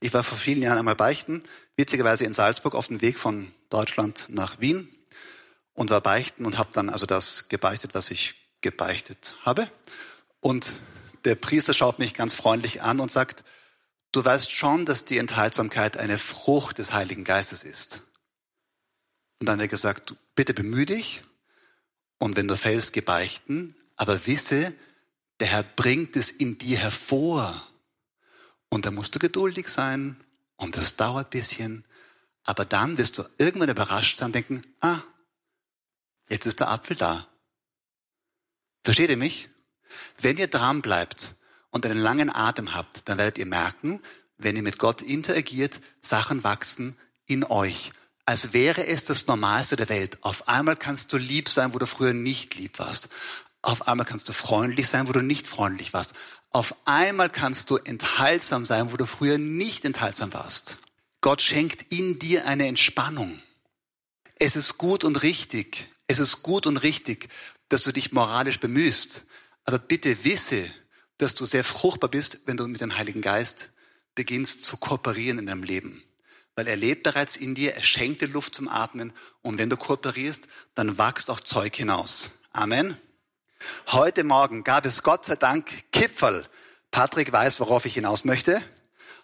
Ich 0.00 0.14
war 0.14 0.22
vor 0.22 0.38
vielen 0.38 0.62
Jahren 0.62 0.78
einmal 0.78 0.96
beichten, 0.96 1.42
witzigerweise 1.76 2.24
in 2.24 2.32
Salzburg 2.32 2.74
auf 2.74 2.86
dem 2.86 3.02
Weg 3.02 3.18
von 3.18 3.52
Deutschland 3.68 4.28
nach 4.30 4.60
Wien 4.60 4.88
und 5.80 5.88
war 5.88 6.02
beichten 6.02 6.44
und 6.44 6.58
habe 6.58 6.68
dann 6.74 6.90
also 6.90 7.06
das 7.06 7.48
gebeichtet, 7.48 7.94
was 7.94 8.10
ich 8.10 8.34
gebeichtet 8.60 9.34
habe. 9.46 9.70
Und 10.40 10.74
der 11.24 11.36
Priester 11.36 11.72
schaut 11.72 11.98
mich 11.98 12.12
ganz 12.12 12.34
freundlich 12.34 12.82
an 12.82 13.00
und 13.00 13.10
sagt, 13.10 13.44
du 14.12 14.22
weißt 14.22 14.52
schon, 14.52 14.84
dass 14.84 15.06
die 15.06 15.16
Enthaltsamkeit 15.16 15.96
eine 15.96 16.18
Frucht 16.18 16.76
des 16.76 16.92
Heiligen 16.92 17.24
Geistes 17.24 17.62
ist. 17.62 18.02
Und 19.38 19.48
dann 19.48 19.54
hat 19.54 19.62
er 19.62 19.68
gesagt, 19.68 20.16
bitte 20.34 20.52
bemühe 20.52 20.84
dich 20.84 21.22
und 22.18 22.36
wenn 22.36 22.46
du 22.46 22.58
fällst, 22.58 22.92
gebeichten, 22.92 23.74
aber 23.96 24.26
wisse, 24.26 24.74
der 25.40 25.46
Herr 25.46 25.62
bringt 25.62 26.14
es 26.14 26.30
in 26.30 26.58
dir 26.58 26.76
hervor 26.76 27.66
Und 28.68 28.84
da 28.84 28.90
musst 28.90 29.14
du 29.14 29.18
geduldig 29.18 29.68
sein 29.68 30.22
und 30.56 30.76
das 30.76 30.96
dauert 30.96 31.28
ein 31.28 31.30
bisschen. 31.30 31.84
Aber 32.44 32.66
dann 32.66 32.98
wirst 32.98 33.16
du 33.16 33.24
irgendwann 33.38 33.70
überrascht 33.70 34.18
sein 34.18 34.26
und 34.26 34.34
denken, 34.34 34.62
ah, 34.82 35.00
jetzt 36.30 36.46
ist 36.46 36.60
der 36.60 36.70
Apfel 36.70 36.96
da. 36.96 37.26
Versteht 38.84 39.10
ihr 39.10 39.16
mich? 39.16 39.50
Wenn 40.18 40.38
ihr 40.38 40.48
dran 40.48 40.80
bleibt 40.80 41.34
und 41.70 41.84
einen 41.84 41.98
langen 41.98 42.34
Atem 42.34 42.74
habt, 42.74 43.08
dann 43.08 43.18
werdet 43.18 43.38
ihr 43.38 43.46
merken, 43.46 44.02
wenn 44.38 44.56
ihr 44.56 44.62
mit 44.62 44.78
Gott 44.78 45.02
interagiert, 45.02 45.80
Sachen 46.00 46.44
wachsen 46.44 46.96
in 47.26 47.44
euch. 47.44 47.92
Als 48.24 48.52
wäre 48.52 48.86
es 48.86 49.04
das 49.04 49.26
Normalste 49.26 49.76
der 49.76 49.88
Welt. 49.88 50.18
Auf 50.22 50.48
einmal 50.48 50.76
kannst 50.76 51.12
du 51.12 51.18
lieb 51.18 51.48
sein, 51.48 51.74
wo 51.74 51.78
du 51.78 51.86
früher 51.86 52.14
nicht 52.14 52.54
lieb 52.54 52.78
warst. 52.78 53.08
Auf 53.62 53.88
einmal 53.88 54.06
kannst 54.06 54.28
du 54.28 54.32
freundlich 54.32 54.88
sein, 54.88 55.08
wo 55.08 55.12
du 55.12 55.20
nicht 55.20 55.46
freundlich 55.46 55.92
warst. 55.92 56.14
Auf 56.50 56.74
einmal 56.86 57.28
kannst 57.28 57.70
du 57.70 57.76
enthaltsam 57.76 58.64
sein, 58.64 58.92
wo 58.92 58.96
du 58.96 59.06
früher 59.06 59.36
nicht 59.36 59.84
enthaltsam 59.84 60.32
warst. 60.32 60.78
Gott 61.20 61.42
schenkt 61.42 61.92
in 61.92 62.18
dir 62.18 62.46
eine 62.46 62.66
Entspannung. 62.66 63.42
Es 64.36 64.56
ist 64.56 64.78
gut 64.78 65.04
und 65.04 65.22
richtig. 65.22 65.89
Es 66.10 66.18
ist 66.18 66.42
gut 66.42 66.66
und 66.66 66.78
richtig, 66.78 67.28
dass 67.68 67.84
du 67.84 67.92
dich 67.92 68.10
moralisch 68.10 68.58
bemühst. 68.58 69.26
Aber 69.64 69.78
bitte 69.78 70.24
wisse, 70.24 70.68
dass 71.18 71.36
du 71.36 71.44
sehr 71.44 71.62
fruchtbar 71.62 72.10
bist, 72.10 72.40
wenn 72.46 72.56
du 72.56 72.66
mit 72.66 72.80
dem 72.80 72.98
Heiligen 72.98 73.20
Geist 73.20 73.70
beginnst 74.16 74.64
zu 74.64 74.76
kooperieren 74.76 75.38
in 75.38 75.46
deinem 75.46 75.62
Leben. 75.62 76.02
Weil 76.56 76.66
er 76.66 76.74
lebt 76.74 77.04
bereits 77.04 77.36
in 77.36 77.54
dir, 77.54 77.76
er 77.76 77.84
schenkt 77.84 78.22
dir 78.22 78.26
Luft 78.26 78.56
zum 78.56 78.66
Atmen 78.66 79.12
und 79.42 79.58
wenn 79.58 79.70
du 79.70 79.76
kooperierst, 79.76 80.48
dann 80.74 80.98
wächst 80.98 81.30
auch 81.30 81.38
Zeug 81.38 81.76
hinaus. 81.76 82.32
Amen. 82.50 82.96
Heute 83.86 84.24
Morgen 84.24 84.64
gab 84.64 84.86
es 84.86 85.04
Gott 85.04 85.26
sei 85.26 85.36
Dank 85.36 85.92
Kipferl. 85.92 86.44
Patrick 86.90 87.30
weiß, 87.30 87.60
worauf 87.60 87.84
ich 87.84 87.94
hinaus 87.94 88.24
möchte. 88.24 88.60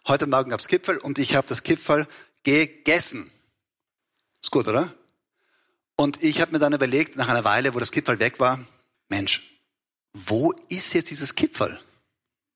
Heute 0.07 0.29
Morgen 0.29 0.51
gab 0.51 0.61
es 0.61 0.69
Kipferl 0.69 0.99
und 0.99 1.19
ich 1.19 1.35
habe 1.35 1.49
das 1.49 1.65
Kipferl 1.65 2.07
gegessen. 2.45 3.29
Ist 4.41 4.53
gut, 4.53 4.69
oder? 4.69 4.95
Und 5.97 6.23
ich 6.23 6.41
habe 6.41 6.53
mir 6.53 6.59
dann 6.59 6.75
überlegt, 6.75 7.17
nach 7.17 7.29
einer 7.29 7.45
Weile, 7.45 7.75
wo 7.75 7.79
das 7.79 7.91
Kipferl 7.91 8.19
weg 8.19 8.39
war, 8.39 8.61
Mensch, 9.09 9.61
wo 10.13 10.53
ist 10.69 10.93
jetzt 10.93 11.11
dieses 11.11 11.35
Kipferl? 11.35 11.81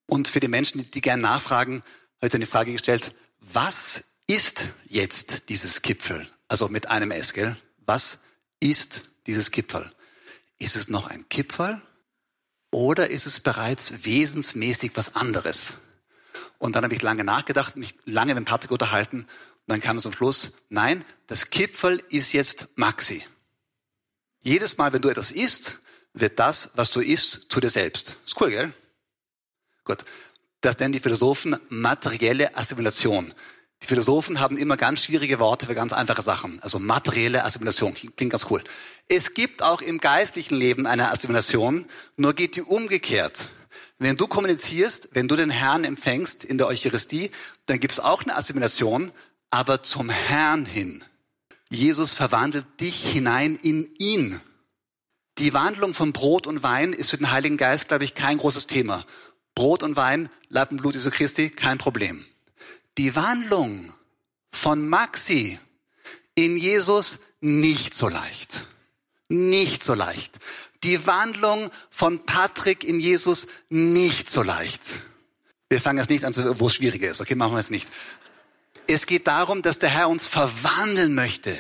Und 0.07 0.29
für 0.29 0.41
die 0.41 0.49
Menschen, 0.49 0.91
die 0.91 1.01
gerne 1.01 1.23
nachfragen, 1.23 1.83
dann 2.21 2.41
die 2.41 2.47
Frage 2.47 2.73
gestellt, 2.73 3.15
was 3.41 4.05
ist 4.27 4.69
jetzt 4.87 5.49
dieses 5.49 5.81
Kipferl? 5.81 6.29
Also 6.49 6.69
mit 6.69 6.91
einem 6.91 7.11
S, 7.11 7.33
gell? 7.33 7.57
Was 7.87 8.21
ist 8.61 9.05
dieses 9.27 9.51
Kipferl? 9.51 9.91
Ist 10.59 10.77
es 10.77 10.89
noch 10.89 11.07
ein 11.07 11.29
Kipferl 11.29 11.81
oder 12.71 13.09
ist 13.09 13.27
es 13.27 13.41
bereits 13.41 14.05
wesensmäßig 14.05 14.93
was 14.95 15.17
anderes? 15.17 15.75
Und 16.59 16.77
dann 16.77 16.85
habe 16.85 16.95
ich 16.95 17.01
lange 17.01 17.25
nachgedacht, 17.25 17.77
mich 17.77 17.95
lange 18.05 18.35
mit 18.35 18.45
Patrick 18.45 18.71
unterhalten 18.71 19.27
dann 19.71 19.81
kam 19.81 19.97
es 19.97 20.03
zum 20.03 20.13
Schluss, 20.13 20.53
nein, 20.69 21.05
das 21.27 21.51
Kipferl 21.51 22.03
ist 22.09 22.33
jetzt 22.33 22.69
Maxi. 22.77 23.23
Jedes 24.43 24.79
Mal, 24.79 24.93
wenn 24.93 25.03
du 25.03 25.09
etwas 25.09 25.31
isst, 25.31 25.79
wird 26.13 26.39
das, 26.39 26.71
was 26.75 26.91
du 26.91 27.01
isst, 27.01 27.51
zu 27.53 27.61
dir 27.61 27.71
selbst. 27.71 28.17
Ist 28.25 28.41
cool, 28.41 28.51
gell? 28.51 28.73
Gut. 29.85 30.05
Das 30.61 30.79
nennen 30.79 30.93
die 30.93 31.01
Philosophen 31.01 31.57
materielle 31.69 32.57
Assimilation. 32.57 33.33
Die 33.83 33.87
Philosophen 33.87 34.41
haben 34.41 34.59
immer 34.59 34.77
ganz 34.77 35.05
schwierige 35.05 35.39
Worte 35.39 35.67
für 35.67 35.75
ganz 35.75 35.93
einfache 35.95 36.21
Sachen. 36.21 36.61
Also 36.63 36.79
materielle 36.79 37.45
Assimilation 37.45 37.95
klingt 37.95 38.33
ganz 38.33 38.47
cool. 38.51 38.63
Es 39.09 39.33
gibt 39.33 39.63
auch 39.63 39.81
im 39.81 39.99
geistlichen 39.99 40.55
Leben 40.55 40.87
eine 40.87 41.11
Assimilation, 41.11 41.87
nur 42.17 42.35
geht 42.35 42.57
die 42.57 42.63
umgekehrt. 42.63 43.49
Wenn 43.99 44.17
du 44.17 44.27
kommunizierst, 44.27 45.11
wenn 45.13 45.29
du 45.29 45.37
den 45.37 45.51
Herrn 45.51 45.85
empfängst 45.85 46.45
in 46.45 46.59
der 46.59 46.67
Eucharistie, 46.67 47.31
dann 47.67 47.81
gibt 47.81 47.93
es 47.93 48.01
auch 48.01 48.23
eine 48.23 48.37
Assimilation, 48.37 49.13
aber 49.51 49.83
zum 49.83 50.09
Herrn 50.09 50.67
hin. 50.67 51.05
Jesus 51.71 52.15
verwandelt 52.15 52.67
dich 52.81 53.13
hinein 53.13 53.57
in 53.57 53.95
ihn. 53.99 54.41
Die 55.39 55.55
Wandlung 55.55 55.95
von 55.95 56.13
Brot 56.13 56.47
und 56.47 56.63
Wein 56.63 56.93
ist 56.93 57.11
für 57.11 57.17
den 57.17 57.31
Heiligen 57.31 57.57
Geist, 57.57 57.89
glaube 57.89 58.05
ich, 58.05 58.15
kein 58.15 58.39
großes 58.39 58.67
Thema. 58.67 59.07
Brot 59.55 59.83
und 59.83 59.97
Wein, 59.97 60.29
Leib 60.49 60.73
und 60.73 60.79
Blut 60.79 60.95
Jesu 60.95 61.11
Christi, 61.11 61.51
kein 61.51 61.79
Problem. 61.79 62.25
Die 62.99 63.15
Wandlung 63.17 63.93
von 64.51 64.89
Maxi 64.89 65.59
in 66.35 66.57
Jesus 66.57 67.21
nicht 67.41 67.95
so 67.95 68.09
leicht. 68.09 68.67
Nicht 69.29 69.83
so 69.83 69.95
leicht. 69.95 70.39
Die 70.83 71.07
Wandlung 71.07 71.71
von 71.89 72.25
Patrick 72.25 72.85
in 72.85 73.01
Jesus 73.01 73.47
nicht 73.69 74.29
so 74.29 74.43
leicht. 74.43 74.83
Wir 75.69 75.81
fangen 75.81 75.99
jetzt 75.99 76.11
nicht 76.11 76.25
an, 76.25 76.35
wo 76.59 76.67
es 76.67 76.75
schwieriger 76.75 77.11
ist. 77.11 77.21
Okay, 77.21 77.35
machen 77.35 77.53
wir 77.53 77.61
es 77.61 77.71
nicht. 77.71 77.91
Es 78.93 79.07
geht 79.07 79.29
darum, 79.29 79.63
dass 79.63 79.79
der 79.79 79.89
Herr 79.89 80.09
uns 80.09 80.27
verwandeln 80.27 81.15
möchte. 81.15 81.57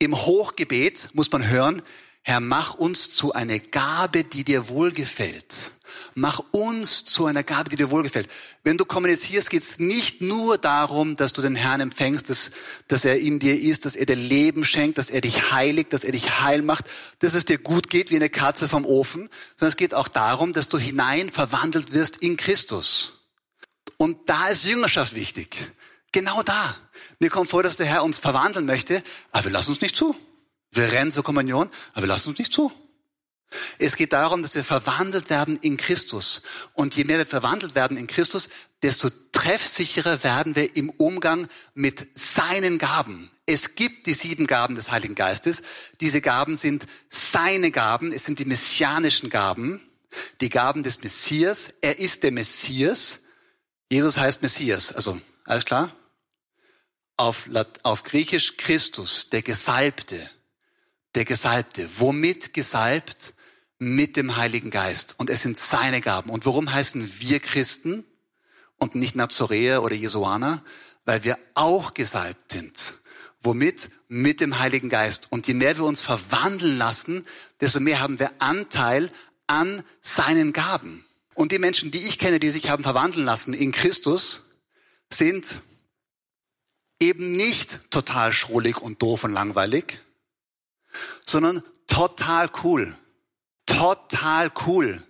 Im 0.00 0.16
Hochgebet 0.16 1.10
muss 1.12 1.30
man 1.30 1.48
hören, 1.48 1.82
Herr, 2.22 2.40
mach 2.40 2.74
uns 2.74 3.10
zu 3.10 3.32
einer 3.32 3.60
Gabe, 3.60 4.24
die 4.24 4.42
dir 4.42 4.68
wohlgefällt. 4.68 5.70
Mach 6.16 6.40
uns 6.50 7.04
zu 7.04 7.26
einer 7.26 7.44
Gabe, 7.44 7.70
die 7.70 7.76
dir 7.76 7.92
wohlgefällt. 7.92 8.28
Wenn 8.64 8.76
du 8.76 8.84
kommunizierst, 8.84 9.50
geht 9.50 9.62
es 9.62 9.78
nicht 9.78 10.20
nur 10.20 10.58
darum, 10.58 11.14
dass 11.14 11.32
du 11.32 11.42
den 11.42 11.54
Herrn 11.54 11.80
empfängst, 11.80 12.28
dass, 12.28 12.50
dass 12.88 13.04
er 13.04 13.20
in 13.20 13.38
dir 13.38 13.60
ist, 13.60 13.84
dass 13.84 13.94
er 13.94 14.06
dir 14.06 14.16
Leben 14.16 14.64
schenkt, 14.64 14.98
dass 14.98 15.10
er 15.10 15.20
dich 15.20 15.52
heiligt, 15.52 15.92
dass 15.92 16.02
er 16.02 16.10
dich 16.10 16.40
heil 16.40 16.62
macht, 16.62 16.86
dass 17.20 17.34
es 17.34 17.44
dir 17.44 17.58
gut 17.58 17.88
geht 17.88 18.10
wie 18.10 18.16
eine 18.16 18.30
Katze 18.30 18.68
vom 18.68 18.84
Ofen, 18.84 19.30
sondern 19.50 19.68
es 19.68 19.76
geht 19.76 19.94
auch 19.94 20.08
darum, 20.08 20.52
dass 20.52 20.68
du 20.68 20.76
hinein 20.76 21.30
verwandelt 21.30 21.92
wirst 21.92 22.16
in 22.16 22.36
Christus. 22.36 23.12
Und 23.96 24.28
da 24.28 24.48
ist 24.48 24.64
Jüngerschaft 24.64 25.14
wichtig. 25.14 25.70
Genau 26.16 26.42
da. 26.42 26.74
Mir 27.18 27.28
kommt 27.28 27.50
vor, 27.50 27.62
dass 27.62 27.76
der 27.76 27.84
Herr 27.84 28.02
uns 28.02 28.18
verwandeln 28.18 28.64
möchte, 28.64 29.02
aber 29.32 29.44
wir 29.44 29.52
lassen 29.52 29.72
uns 29.72 29.82
nicht 29.82 29.94
zu. 29.94 30.16
Wir 30.70 30.90
rennen 30.90 31.12
zur 31.12 31.22
Kommunion, 31.22 31.68
aber 31.92 32.04
wir 32.04 32.08
lassen 32.08 32.30
uns 32.30 32.38
nicht 32.38 32.54
zu. 32.54 32.72
Es 33.78 33.96
geht 33.96 34.14
darum, 34.14 34.40
dass 34.40 34.54
wir 34.54 34.64
verwandelt 34.64 35.28
werden 35.28 35.58
in 35.58 35.76
Christus. 35.76 36.40
Und 36.72 36.96
je 36.96 37.04
mehr 37.04 37.18
wir 37.18 37.26
verwandelt 37.26 37.74
werden 37.74 37.98
in 37.98 38.06
Christus, 38.06 38.48
desto 38.82 39.10
treffsicherer 39.32 40.24
werden 40.24 40.56
wir 40.56 40.74
im 40.74 40.88
Umgang 40.88 41.48
mit 41.74 42.08
seinen 42.14 42.78
Gaben. 42.78 43.30
Es 43.44 43.74
gibt 43.74 44.06
die 44.06 44.14
sieben 44.14 44.46
Gaben 44.46 44.74
des 44.74 44.90
Heiligen 44.90 45.16
Geistes. 45.16 45.64
Diese 46.00 46.22
Gaben 46.22 46.56
sind 46.56 46.86
seine 47.10 47.70
Gaben. 47.70 48.10
Es 48.10 48.24
sind 48.24 48.38
die 48.38 48.46
messianischen 48.46 49.28
Gaben. 49.28 49.82
Die 50.40 50.48
Gaben 50.48 50.82
des 50.82 51.02
Messias. 51.02 51.74
Er 51.82 51.98
ist 51.98 52.22
der 52.22 52.32
Messias. 52.32 53.20
Jesus 53.90 54.16
heißt 54.16 54.40
Messias. 54.40 54.94
Also, 54.94 55.20
alles 55.44 55.66
klar? 55.66 55.94
Auf, 57.16 57.48
auf 57.82 58.02
Griechisch 58.02 58.56
Christus, 58.56 59.30
der 59.30 59.42
Gesalbte 59.42 60.30
der 61.16 61.24
Gesalbte. 61.24 61.88
Womit 61.98 62.54
gesalbt? 62.54 63.32
Mit 63.78 64.16
dem 64.16 64.36
Heiligen 64.36 64.70
Geist. 64.70 65.16
Und 65.18 65.28
es 65.28 65.42
sind 65.42 65.58
seine 65.58 66.00
Gaben. 66.00 66.30
Und 66.30 66.46
warum 66.46 66.72
heißen 66.72 67.12
wir 67.18 67.40
Christen 67.40 68.04
und 68.78 68.94
nicht 68.94 69.16
Nazoräer 69.16 69.82
oder 69.82 69.94
Jesuaner? 69.94 70.64
Weil 71.04 71.24
wir 71.24 71.38
auch 71.54 71.92
gesalbt 71.92 72.52
sind. 72.52 72.94
Womit? 73.42 73.90
Mit 74.08 74.40
dem 74.40 74.58
Heiligen 74.58 74.88
Geist. 74.88 75.28
Und 75.30 75.46
je 75.46 75.52
mehr 75.52 75.76
wir 75.76 75.84
uns 75.84 76.00
verwandeln 76.00 76.78
lassen, 76.78 77.26
desto 77.60 77.80
mehr 77.80 78.00
haben 78.00 78.18
wir 78.18 78.30
Anteil 78.38 79.10
an 79.46 79.82
seinen 80.00 80.54
Gaben. 80.54 81.04
Und 81.34 81.52
die 81.52 81.58
Menschen, 81.58 81.90
die 81.90 82.02
ich 82.02 82.18
kenne, 82.18 82.40
die 82.40 82.50
sich 82.50 82.70
haben 82.70 82.82
verwandeln 82.82 83.26
lassen 83.26 83.52
in 83.52 83.72
Christus, 83.72 84.44
sind 85.10 85.60
eben 87.00 87.32
nicht 87.32 87.90
total 87.90 88.32
schrullig 88.32 88.80
und 88.80 89.02
doof 89.02 89.24
und 89.24 89.32
langweilig, 89.32 90.00
sondern 91.24 91.62
total 91.86 92.50
cool. 92.64 92.96
Total 93.66 94.50
cool. 94.66 95.02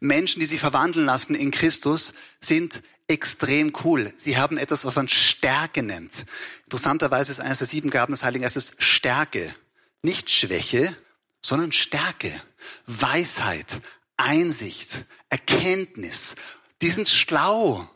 Menschen, 0.00 0.40
die 0.40 0.46
sich 0.46 0.60
verwandeln 0.60 1.06
lassen 1.06 1.34
in 1.34 1.50
Christus, 1.50 2.12
sind 2.40 2.82
extrem 3.08 3.72
cool. 3.84 4.12
Sie 4.16 4.36
haben 4.36 4.58
etwas, 4.58 4.84
was 4.84 4.94
man 4.94 5.08
Stärke 5.08 5.82
nennt. 5.82 6.26
Interessanterweise 6.64 7.32
ist 7.32 7.40
eines 7.40 7.58
der 7.58 7.66
sieben 7.66 7.90
Gaben 7.90 8.12
des 8.12 8.24
Heiligen 8.24 8.42
Geistes 8.42 8.74
Stärke. 8.78 9.54
Nicht 10.02 10.30
Schwäche, 10.30 10.96
sondern 11.42 11.72
Stärke. 11.72 12.30
Weisheit, 12.86 13.80
Einsicht, 14.16 15.04
Erkenntnis. 15.28 16.36
Die 16.82 16.90
sind 16.90 17.08
schlau. 17.08 17.88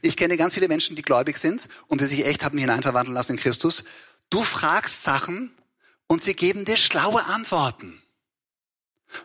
Ich 0.00 0.16
kenne 0.16 0.36
ganz 0.36 0.54
viele 0.54 0.68
Menschen, 0.68 0.96
die 0.96 1.02
gläubig 1.02 1.38
sind 1.38 1.68
und 1.86 2.00
die 2.00 2.06
sich 2.06 2.24
echt 2.26 2.44
haben 2.44 2.58
hineinverwandeln 2.58 3.14
lassen 3.14 3.32
in 3.32 3.38
Christus. 3.38 3.84
Du 4.30 4.42
fragst 4.42 5.02
Sachen 5.02 5.52
und 6.06 6.22
sie 6.22 6.34
geben 6.34 6.64
dir 6.64 6.76
schlaue 6.76 7.24
Antworten. 7.24 8.02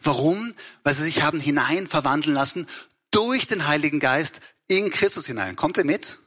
Warum? 0.02 0.54
Weil 0.84 0.94
sie 0.94 1.04
sich 1.04 1.22
haben 1.22 1.40
hinein 1.40 1.88
verwandeln 1.88 2.34
lassen 2.34 2.68
durch 3.12 3.48
den 3.48 3.68
Heiligen 3.68 4.00
Geist 4.00 4.42
in 4.68 4.90
Christus 4.90 5.26
hinein. 5.26 5.56
Kommt 5.56 5.78
ihr 5.78 5.86
mit? 5.86 6.20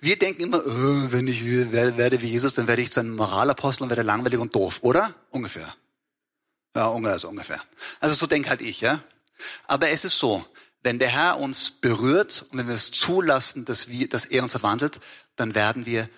Wir 0.00 0.18
denken 0.18 0.42
immer, 0.42 0.58
oh, 0.64 1.12
wenn 1.12 1.26
ich 1.26 1.44
werde 1.44 2.20
wie 2.20 2.28
Jesus, 2.28 2.54
dann 2.54 2.66
werde 2.66 2.82
ich 2.82 2.92
zu 2.92 3.00
einem 3.00 3.16
Moralapostel 3.16 3.84
und 3.84 3.90
werde 3.90 4.02
langweilig 4.02 4.38
und 4.38 4.54
doof, 4.54 4.78
oder? 4.82 5.14
Ungefähr. 5.30 5.74
Ja, 6.74 6.90
also 6.90 7.28
ungefähr. 7.28 7.62
Also 8.00 8.14
so 8.14 8.26
denke 8.26 8.50
halt 8.50 8.62
ich, 8.62 8.80
ja. 8.80 9.02
Aber 9.66 9.88
es 9.88 10.04
ist 10.04 10.18
so, 10.18 10.44
wenn 10.82 10.98
der 10.98 11.08
Herr 11.08 11.38
uns 11.38 11.70
berührt 11.70 12.46
und 12.50 12.58
wenn 12.58 12.68
wir 12.68 12.74
es 12.74 12.90
zulassen, 12.90 13.64
dass, 13.64 13.88
wir, 13.88 14.08
dass 14.08 14.24
er 14.24 14.42
uns 14.42 14.52
verwandelt, 14.52 15.00
dann 15.36 15.54
werden 15.54 15.86
wir 15.86 16.08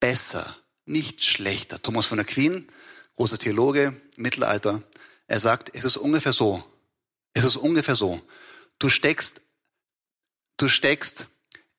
besser, 0.00 0.56
nicht 0.84 1.24
schlechter. 1.24 1.80
Thomas 1.80 2.06
von 2.06 2.18
Aquin, 2.18 2.66
großer 3.16 3.38
Theologe, 3.38 4.00
Mittelalter, 4.16 4.82
er 5.26 5.40
sagt, 5.40 5.70
es 5.74 5.84
ist 5.84 5.96
ungefähr 5.96 6.32
so, 6.32 6.64
es 7.34 7.44
ist 7.44 7.56
ungefähr 7.56 7.94
so, 7.94 8.20
du 8.78 8.88
steckst, 8.88 9.42
du 10.56 10.68
steckst 10.68 11.26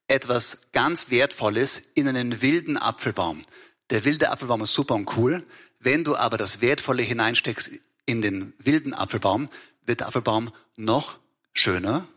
etwas 0.08 0.72
ganz 0.72 1.10
Wertvolles 1.10 1.84
in 1.93 2.08
einen 2.08 2.41
wilden 2.41 2.77
Apfelbaum. 2.77 3.41
Der 3.89 4.05
wilde 4.05 4.29
Apfelbaum 4.31 4.62
ist 4.62 4.74
super 4.74 4.96
und 4.96 5.17
cool. 5.17 5.46
Wenn 5.79 6.03
du 6.03 6.15
aber 6.15 6.38
das 6.38 6.62
Wertvolle 6.62 7.03
hineinsteckst 7.03 7.72
in 8.05 8.22
den 8.22 8.53
wilden 8.60 8.93
Apfelbaum, 8.93 9.50
wird 9.86 10.01
der 10.01 10.08
Apfelbaum 10.08 10.53
noch 10.75 11.19
schöner, 11.53 12.08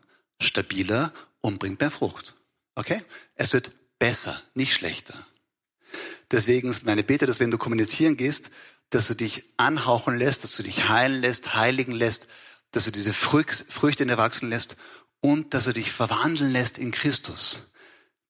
stabiler 0.42 1.12
und 1.40 1.58
bringt 1.58 1.80
mehr 1.80 1.90
Frucht. 1.90 2.34
Okay? 2.74 3.02
Es 3.34 3.52
wird 3.52 3.72
besser, 3.98 4.40
nicht 4.54 4.74
schlechter. 4.74 5.26
Deswegen 6.30 6.70
ist 6.70 6.84
meine 6.84 7.02
Bitte, 7.02 7.26
dass 7.26 7.40
wenn 7.40 7.50
du 7.50 7.58
kommunizieren 7.58 8.16
gehst, 8.16 8.50
dass 8.90 9.08
du 9.08 9.14
dich 9.14 9.48
anhauchen 9.56 10.16
lässt, 10.16 10.44
dass 10.44 10.56
du 10.56 10.62
dich 10.62 10.88
heilen 10.88 11.20
lässt, 11.20 11.54
heiligen 11.54 11.92
lässt, 11.92 12.26
dass 12.72 12.84
du 12.84 12.90
diese 12.92 13.12
Früchte 13.12 14.02
in 14.02 14.08
dir 14.08 14.16
wachsen 14.16 14.48
lässt 14.48 14.76
und 15.20 15.54
dass 15.54 15.64
du 15.64 15.72
dich 15.72 15.92
verwandeln 15.92 16.50
lässt 16.50 16.78
in 16.78 16.90
Christus. 16.90 17.72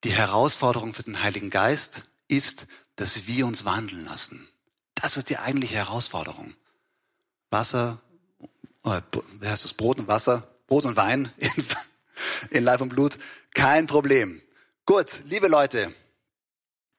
Die 0.03 0.11
Herausforderung 0.11 0.93
für 0.93 1.03
den 1.03 1.23
Heiligen 1.23 1.49
Geist 1.49 2.03
ist, 2.27 2.67
dass 2.95 3.27
wir 3.27 3.47
uns 3.47 3.65
wandeln 3.65 4.05
lassen. 4.05 4.47
Das 4.95 5.17
ist 5.17 5.29
die 5.29 5.37
eigentliche 5.37 5.75
Herausforderung. 5.75 6.53
Wasser, 7.49 8.01
äh, 8.83 9.01
wie 9.39 9.47
heißt 9.47 9.63
das, 9.63 9.73
Brot 9.73 9.99
und 9.99 10.07
Wasser, 10.07 10.47
Brot 10.67 10.85
und 10.85 10.95
Wein 10.95 11.31
in, 11.37 11.51
in 12.49 12.63
Leib 12.63 12.81
und 12.81 12.89
Blut, 12.89 13.17
kein 13.53 13.87
Problem. 13.87 14.41
Gut, 14.85 15.07
liebe 15.25 15.47
Leute, 15.47 15.93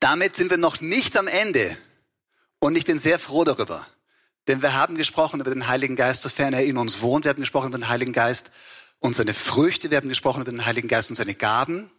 damit 0.01 0.37
sind 0.37 0.51
wir 0.51 0.59
noch 0.59 0.81
nicht 0.81 1.17
am 1.17 1.27
Ende. 1.27 1.77
Und 2.59 2.77
ich 2.77 2.85
bin 2.85 2.99
sehr 2.99 3.19
froh 3.19 3.45
darüber. 3.45 3.87
Denn 4.47 4.63
wir 4.63 4.75
haben 4.75 4.95
gesprochen 4.97 5.41
über 5.41 5.51
den 5.51 5.69
Heiligen 5.69 5.97
Geist, 5.97 6.23
sofern 6.23 6.53
er 6.53 6.65
in 6.65 6.77
uns 6.77 7.01
wohnt. 7.01 7.25
Wir 7.25 7.31
haben 7.31 7.41
gesprochen 7.41 7.69
über 7.69 7.79
den 7.79 7.89
Heiligen 7.89 8.13
Geist 8.13 8.51
und 8.99 9.17
seine 9.17 9.35
Früchte. 9.35 9.91
Wir 9.91 9.99
haben 9.99 10.09
gesprochen 10.09 10.43
über 10.43 10.51
den 10.51 10.67
Heiligen 10.67 10.89
Geist 10.89 11.11
und 11.11 11.17
seine 11.17 11.35
Gaben. 11.35 11.91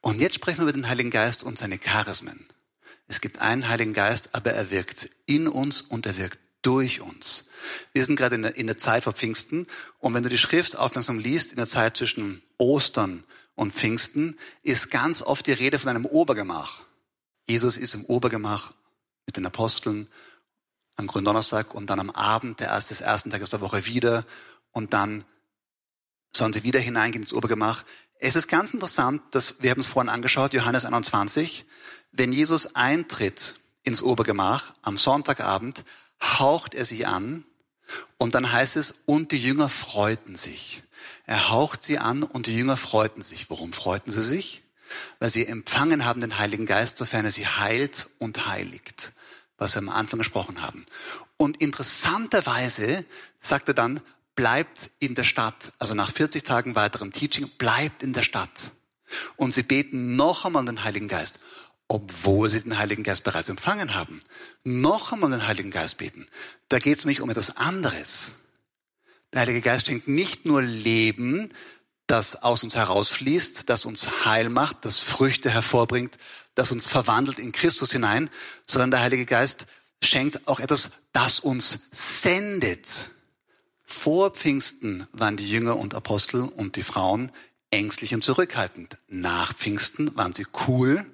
Und 0.00 0.20
jetzt 0.20 0.34
sprechen 0.34 0.58
wir 0.58 0.64
über 0.64 0.72
den 0.72 0.88
Heiligen 0.88 1.10
Geist 1.10 1.44
und 1.44 1.58
seine 1.58 1.78
Charismen. 1.78 2.46
Es 3.06 3.20
gibt 3.20 3.40
einen 3.40 3.68
Heiligen 3.68 3.92
Geist, 3.92 4.30
aber 4.32 4.52
er 4.52 4.70
wirkt 4.70 5.10
in 5.26 5.46
uns 5.46 5.82
und 5.82 6.06
er 6.06 6.16
wirkt 6.16 6.38
durch 6.64 7.00
uns. 7.00 7.46
Wir 7.92 8.04
sind 8.04 8.16
gerade 8.16 8.36
in 8.36 8.42
der, 8.42 8.56
in 8.56 8.66
der 8.66 8.78
Zeit 8.78 9.04
vor 9.04 9.12
Pfingsten 9.12 9.66
und 9.98 10.14
wenn 10.14 10.22
du 10.22 10.28
die 10.28 10.38
Schrift 10.38 10.76
aufmerksam 10.76 11.18
liest, 11.18 11.52
in 11.52 11.56
der 11.56 11.68
Zeit 11.68 11.96
zwischen 11.96 12.42
Ostern 12.58 13.24
und 13.54 13.72
Pfingsten, 13.72 14.38
ist 14.62 14.90
ganz 14.90 15.22
oft 15.22 15.46
die 15.46 15.52
Rede 15.52 15.78
von 15.78 15.90
einem 15.90 16.06
Obergemach. 16.06 16.84
Jesus 17.46 17.76
ist 17.76 17.94
im 17.94 18.04
Obergemach 18.06 18.72
mit 19.26 19.36
den 19.36 19.46
Aposteln 19.46 20.08
am 20.96 21.06
Gründonnerstag 21.06 21.74
und 21.74 21.88
dann 21.90 22.00
am 22.00 22.10
Abend 22.10 22.60
der 22.60 22.68
erste, 22.68 22.94
des 22.94 23.00
ersten 23.00 23.30
Tages 23.30 23.50
der 23.50 23.60
Woche 23.60 23.86
wieder 23.86 24.24
und 24.72 24.92
dann 24.92 25.24
sollen 26.32 26.52
sie 26.52 26.62
wieder 26.62 26.80
hineingehen 26.80 27.22
ins 27.22 27.32
Obergemach. 27.32 27.84
Es 28.18 28.36
ist 28.36 28.48
ganz 28.48 28.72
interessant, 28.72 29.22
dass 29.32 29.62
wir 29.62 29.70
haben 29.70 29.80
es 29.80 29.86
vorhin 29.86 30.08
angeschaut, 30.08 30.54
Johannes 30.54 30.84
21, 30.84 31.66
wenn 32.12 32.32
Jesus 32.32 32.74
eintritt 32.74 33.56
ins 33.82 34.02
Obergemach 34.02 34.72
am 34.82 34.98
Sonntagabend, 34.98 35.84
haucht 36.24 36.74
er 36.74 36.84
sie 36.84 37.06
an 37.06 37.44
und 38.18 38.34
dann 38.34 38.50
heißt 38.52 38.76
es, 38.76 38.94
und 39.06 39.32
die 39.32 39.42
Jünger 39.42 39.68
freuten 39.68 40.36
sich. 40.36 40.82
Er 41.26 41.50
haucht 41.50 41.82
sie 41.82 41.98
an 41.98 42.22
und 42.22 42.46
die 42.46 42.56
Jünger 42.56 42.76
freuten 42.76 43.22
sich. 43.22 43.50
Warum 43.50 43.72
freuten 43.72 44.10
sie 44.10 44.22
sich? 44.22 44.62
Weil 45.18 45.30
sie 45.30 45.46
empfangen 45.46 46.04
haben 46.04 46.20
den 46.20 46.38
Heiligen 46.38 46.66
Geist, 46.66 46.98
sofern 46.98 47.24
er 47.24 47.30
sie 47.30 47.46
heilt 47.46 48.08
und 48.18 48.46
heiligt, 48.46 49.12
was 49.56 49.74
wir 49.74 49.80
am 49.80 49.88
Anfang 49.88 50.18
gesprochen 50.18 50.62
haben. 50.62 50.84
Und 51.36 51.60
interessanterweise 51.60 53.04
sagt 53.40 53.68
er 53.68 53.74
dann, 53.74 54.00
bleibt 54.34 54.90
in 54.98 55.14
der 55.14 55.24
Stadt. 55.24 55.72
Also 55.78 55.94
nach 55.94 56.10
40 56.10 56.42
Tagen 56.42 56.74
weiterem 56.74 57.12
Teaching, 57.12 57.48
bleibt 57.58 58.02
in 58.02 58.12
der 58.12 58.22
Stadt. 58.22 58.72
Und 59.36 59.52
sie 59.52 59.62
beten 59.62 60.16
noch 60.16 60.44
einmal 60.44 60.64
den 60.64 60.84
Heiligen 60.84 61.08
Geist, 61.08 61.40
obwohl 61.88 62.48
sie 62.50 62.62
den 62.62 62.78
Heiligen 62.78 63.02
Geist 63.02 63.24
bereits 63.24 63.48
empfangen 63.48 63.94
haben. 63.94 64.20
Noch 64.64 65.12
einmal 65.12 65.30
den 65.30 65.46
Heiligen 65.46 65.70
Geist 65.70 65.98
beten. 65.98 66.26
Da 66.68 66.78
geht 66.78 66.96
es 66.96 67.04
nämlich 67.04 67.20
um 67.20 67.30
etwas 67.30 67.56
anderes. 67.56 68.34
Der 69.32 69.42
Heilige 69.42 69.60
Geist 69.60 69.86
schenkt 69.86 70.08
nicht 70.08 70.46
nur 70.46 70.62
Leben, 70.62 71.52
das 72.06 72.42
aus 72.42 72.62
uns 72.62 72.76
herausfließt, 72.76 73.68
das 73.68 73.84
uns 73.84 74.24
heil 74.24 74.48
macht, 74.48 74.84
das 74.84 74.98
Früchte 74.98 75.50
hervorbringt, 75.50 76.18
das 76.54 76.70
uns 76.70 76.86
verwandelt 76.86 77.38
in 77.38 77.52
Christus 77.52 77.92
hinein, 77.92 78.30
sondern 78.66 78.90
der 78.90 79.00
Heilige 79.00 79.26
Geist 79.26 79.66
schenkt 80.02 80.46
auch 80.46 80.60
etwas, 80.60 80.90
das 81.12 81.40
uns 81.40 81.80
sendet. 81.90 83.10
Vor 83.84 84.30
Pfingsten 84.30 85.06
waren 85.12 85.36
die 85.36 85.48
Jünger 85.48 85.76
und 85.76 85.94
Apostel 85.94 86.42
und 86.42 86.76
die 86.76 86.82
Frauen 86.82 87.32
ängstlich 87.70 88.14
und 88.14 88.22
zurückhaltend. 88.22 88.98
Nach 89.08 89.54
Pfingsten 89.54 90.14
waren 90.14 90.32
sie 90.32 90.46
cool, 90.66 91.06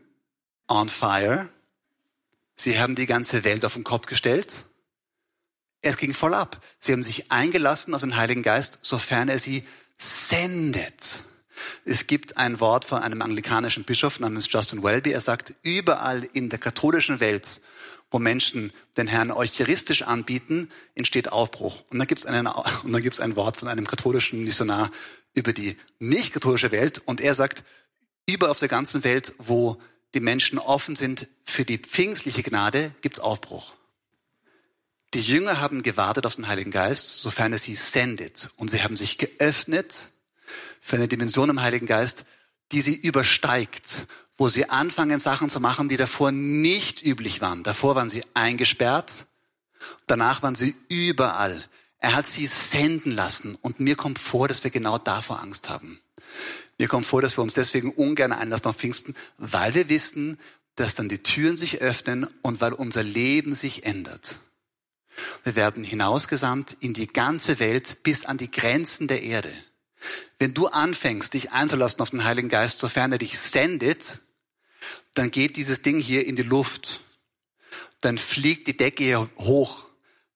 on 0.71 0.89
fire. 0.89 1.49
Sie 2.57 2.79
haben 2.79 2.95
die 2.95 3.07
ganze 3.07 3.45
Welt 3.45 3.65
auf 3.65 3.75
den 3.75 3.85
Kopf 3.85 4.07
gestellt. 4.07 4.65
Es 5.83 5.97
ging 5.97 6.15
voll 6.15 6.35
ab. 6.35 6.63
Sie 6.79 6.93
haben 6.93 7.03
sich 7.03 7.33
eingelassen 7.33 7.95
auf 7.95 8.03
den 8.03 8.17
Heiligen 8.17 8.43
Geist, 8.43 8.81
sofern 8.83 9.29
er 9.29 9.39
sie 9.39 9.65
sendet. 9.97 11.25
Es 11.85 12.07
gibt 12.07 12.37
ein 12.37 12.61
Wort 12.61 12.85
von 12.85 13.03
einem 13.03 13.23
anglikanischen 13.23 13.85
Bischof 13.85 14.21
namens 14.21 14.51
Justin 14.51 14.83
Welby. 14.83 15.13
Er 15.13 15.21
sagt, 15.21 15.55
überall 15.63 16.25
in 16.33 16.49
der 16.49 16.59
katholischen 16.59 17.21
Welt, 17.21 17.61
wo 18.11 18.19
Menschen 18.19 18.73
den 18.97 19.07
Herrn 19.07 19.31
eucharistisch 19.31 20.03
anbieten, 20.03 20.69
entsteht 20.95 21.33
Aufbruch. 21.33 21.83
Und 21.91 21.99
dann 21.99 22.09
gibt 22.09 22.21
es 22.25 23.21
ein 23.21 23.37
Wort 23.37 23.57
von 23.57 23.69
einem 23.69 23.87
katholischen 23.87 24.43
Missionar 24.43 24.91
über 25.33 25.53
die 25.53 25.77
nicht 25.99 26.33
katholische 26.33 26.73
Welt. 26.73 27.03
Und 27.05 27.21
er 27.21 27.35
sagt, 27.35 27.63
über 28.27 28.51
auf 28.51 28.59
der 28.59 28.69
ganzen 28.69 29.05
Welt, 29.05 29.35
wo 29.39 29.81
die 30.15 30.21
Menschen 30.21 30.59
offen 30.59 30.97
sind 30.97 31.29
für 31.45 31.65
die 31.65 31.79
pfingstliche 31.79 32.43
Gnade, 32.43 32.95
gibt 33.01 33.19
es 33.19 33.23
Aufbruch. 33.23 33.75
Die 35.15 35.21
Jünger 35.21 35.61
haben 35.61 35.83
gewartet 35.83 36.27
auf 36.27 36.37
den 36.37 36.47
Heiligen 36.47 36.71
Geist, 36.71 37.21
sofern 37.21 37.53
er 37.53 37.59
sie 37.59 37.75
sendet. 37.75 38.51
Und 38.57 38.71
sie 38.71 38.83
haben 38.83 38.97
sich 38.97 39.19
geöffnet 39.19 40.11
für 40.81 40.97
eine 40.97 41.09
Dimension 41.09 41.51
im 41.51 41.61
Heiligen 41.61 41.87
Geist, 41.87 42.25
die 42.71 42.81
sie 42.81 42.95
übersteigt, 42.95 44.07
wo 44.37 44.49
sie 44.49 44.71
anfangen, 44.71 45.19
Sachen 45.19 45.51
zu 45.51 45.61
machen, 45.61 45.89
die 45.89 45.97
davor 45.97 46.31
nicht 46.31 47.05
üblich 47.05 47.41
waren. 47.41 47.63
Davor 47.63 47.97
waren 47.97 48.09
sie 48.09 48.25
eingesperrt, 48.35 49.27
danach 50.07 50.43
waren 50.43 50.55
sie 50.55 50.77
überall. 50.89 51.65
Er 51.99 52.15
hat 52.15 52.27
sie 52.27 52.47
senden 52.47 53.13
lassen 53.13 53.57
und 53.61 53.81
mir 53.81 53.97
kommt 53.97 54.19
vor, 54.19 54.49
dass 54.49 54.65
wir 54.65 54.71
genau 54.71 54.97
davor 54.97 55.41
Angst 55.41 55.69
haben. 55.69 56.01
Mir 56.81 56.89
kommt 56.89 57.05
vor, 57.05 57.21
dass 57.21 57.37
wir 57.37 57.43
uns 57.43 57.53
deswegen 57.53 57.93
ungern 57.93 58.33
einlassen 58.33 58.69
auf 58.69 58.77
Pfingsten, 58.77 59.15
weil 59.37 59.75
wir 59.75 59.91
wissen, 59.91 60.39
dass 60.77 60.95
dann 60.95 61.11
die 61.11 61.23
Türen 61.23 61.59
sich 61.59 61.83
öffnen 61.83 62.27
und 62.41 62.63
weil 62.63 62.73
unser 62.73 63.03
Leben 63.03 63.55
sich 63.55 63.85
ändert. 63.85 64.41
Wir 65.45 65.57
werden 65.57 65.85
hinausgesandt 65.85 66.79
in 66.81 66.95
die 66.95 67.07
ganze 67.07 67.61
Welt 67.61 68.03
bis 68.03 68.25
an 68.25 68.39
die 68.39 68.51
Grenzen 68.51 69.09
der 69.09 69.23
Erde. 69.23 69.53
Wenn 70.39 70.55
du 70.55 70.69
anfängst, 70.69 71.35
dich 71.35 71.53
einzulassen 71.53 72.01
auf 72.01 72.09
den 72.09 72.25
Heiligen 72.25 72.49
Geist, 72.49 72.81
sofern 72.81 73.13
er 73.13 73.19
dich 73.19 73.39
sendet, 73.39 74.21
dann 75.13 75.31
geht 75.31 75.57
dieses 75.57 75.83
Ding 75.83 75.99
hier 75.99 76.27
in 76.27 76.35
die 76.35 76.43
Luft. 76.43 77.01
Dann 78.01 78.17
fliegt 78.17 78.69
die 78.69 78.77
Decke 78.79 79.05
hier 79.05 79.31
hoch. 79.37 79.85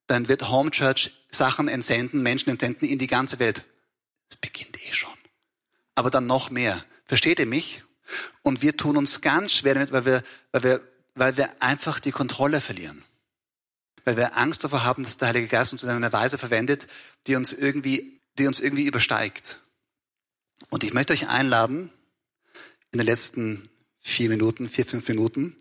Dann 0.08 0.28
wird 0.28 0.50
Home 0.50 0.70
Church 0.70 1.10
Sachen 1.30 1.68
entsenden, 1.68 2.22
Menschen 2.22 2.50
entsenden 2.50 2.84
in 2.84 2.98
die 2.98 3.06
ganze 3.06 3.38
Welt. 3.38 3.64
Es 4.28 4.36
beginnt 4.36 4.76
eh 4.86 4.92
schon. 4.92 5.23
Aber 5.94 6.10
dann 6.10 6.26
noch 6.26 6.50
mehr. 6.50 6.84
Versteht 7.04 7.38
ihr 7.38 7.46
mich? 7.46 7.82
Und 8.42 8.62
wir 8.62 8.76
tun 8.76 8.96
uns 8.96 9.20
ganz 9.20 9.52
schwer 9.52 9.74
damit, 9.74 9.92
weil 9.92 10.04
wir, 10.04 10.22
weil 10.52 10.62
wir, 10.62 10.80
weil 11.14 11.36
wir 11.36 11.62
einfach 11.62 12.00
die 12.00 12.10
Kontrolle 12.10 12.60
verlieren 12.60 13.04
weil 14.04 14.16
wir 14.16 14.36
Angst 14.36 14.62
davor 14.64 14.84
haben, 14.84 15.02
dass 15.02 15.16
der 15.16 15.28
Heilige 15.28 15.48
Geist 15.48 15.72
uns 15.72 15.82
in 15.82 15.88
einer 15.88 16.12
Weise 16.12 16.38
verwendet, 16.38 16.86
die 17.26 17.36
uns 17.36 17.52
irgendwie, 17.52 18.20
die 18.38 18.46
uns 18.46 18.60
irgendwie 18.60 18.86
übersteigt. 18.86 19.60
Und 20.70 20.84
ich 20.84 20.92
möchte 20.92 21.12
euch 21.12 21.28
einladen, 21.28 21.90
in 22.92 22.98
den 22.98 23.06
letzten 23.06 23.68
vier 23.98 24.28
Minuten, 24.28 24.68
vier, 24.68 24.86
fünf 24.86 25.08
Minuten, 25.08 25.56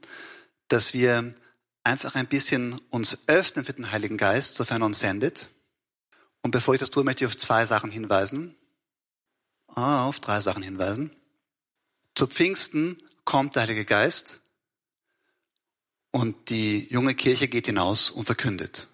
dass 0.67 0.93
wir 0.93 1.32
einfach 1.84 2.15
ein 2.15 2.28
bisschen 2.28 2.80
uns 2.89 3.28
öffnen 3.28 3.65
für 3.65 3.74
den 3.74 3.91
Heiligen 3.91 4.17
Geist, 4.17 4.56
sofern 4.56 4.82
er 4.82 4.86
uns 4.86 5.00
sendet. 5.00 5.50
Und 6.41 6.52
bevor 6.52 6.74
ich 6.74 6.80
das 6.80 6.91
tue, 6.91 7.04
möchte 7.04 7.24
ich 7.24 7.30
auf 7.30 7.38
zwei 7.38 7.65
Sachen 7.65 7.89
hinweisen. 7.89 8.56
Ah, 9.75 10.05
auf 10.05 10.19
drei 10.19 10.39
Sachen 10.39 10.62
hinweisen. 10.62 11.12
Zu 12.13 12.27
Pfingsten 12.27 13.01
kommt 13.25 13.55
der 13.55 13.63
Heilige 13.63 13.86
Geist 13.86 14.41
und 16.12 16.49
die 16.51 16.88
junge 16.91 17.15
Kirche 17.15 17.47
geht 17.47 17.65
hinaus 17.65 18.12
und 18.12 18.25
verkündet. 18.25 18.88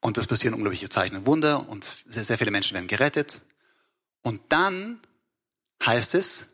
Und 0.00 0.16
das 0.16 0.28
passieren 0.28 0.54
unglaubliche 0.54 0.88
Zeichen 0.88 1.16
und 1.16 1.26
Wunder 1.26 1.68
und 1.68 2.04
sehr, 2.06 2.22
sehr 2.22 2.38
viele 2.38 2.52
Menschen 2.52 2.74
werden 2.74 2.86
gerettet. 2.86 3.40
Und 4.22 4.40
dann 4.50 5.00
heißt 5.84 6.14
es, 6.14 6.46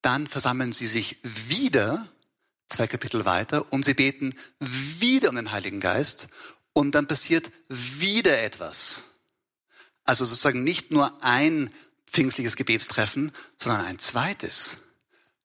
dann 0.00 0.26
versammeln 0.26 0.72
sie 0.72 0.86
sich 0.86 1.18
wieder, 1.22 2.08
zwei 2.68 2.86
Kapitel 2.86 3.26
weiter, 3.26 3.70
und 3.70 3.84
sie 3.84 3.94
beten 3.94 4.34
wieder 4.60 5.28
um 5.28 5.36
den 5.36 5.52
Heiligen 5.52 5.80
Geist 5.80 6.28
und 6.72 6.94
dann 6.94 7.06
passiert 7.06 7.50
wieder 7.68 8.42
etwas. 8.42 9.04
Also 10.04 10.24
sozusagen 10.24 10.64
nicht 10.64 10.90
nur 10.90 11.22
ein 11.22 11.70
pfingstliches 12.14 12.56
Gebetstreffen, 12.56 13.32
sondern 13.58 13.84
ein 13.84 13.98
zweites. 13.98 14.78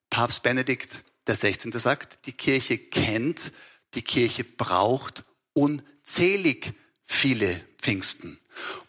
Papst 0.08 0.42
Benedikt 0.42 1.02
16. 1.28 1.70
sagt, 1.72 2.26
die 2.26 2.32
Kirche 2.32 2.78
kennt, 2.78 3.52
die 3.94 4.02
Kirche 4.02 4.44
braucht 4.44 5.24
unzählig 5.52 6.72
viele 7.04 7.60
Pfingsten. 7.78 8.38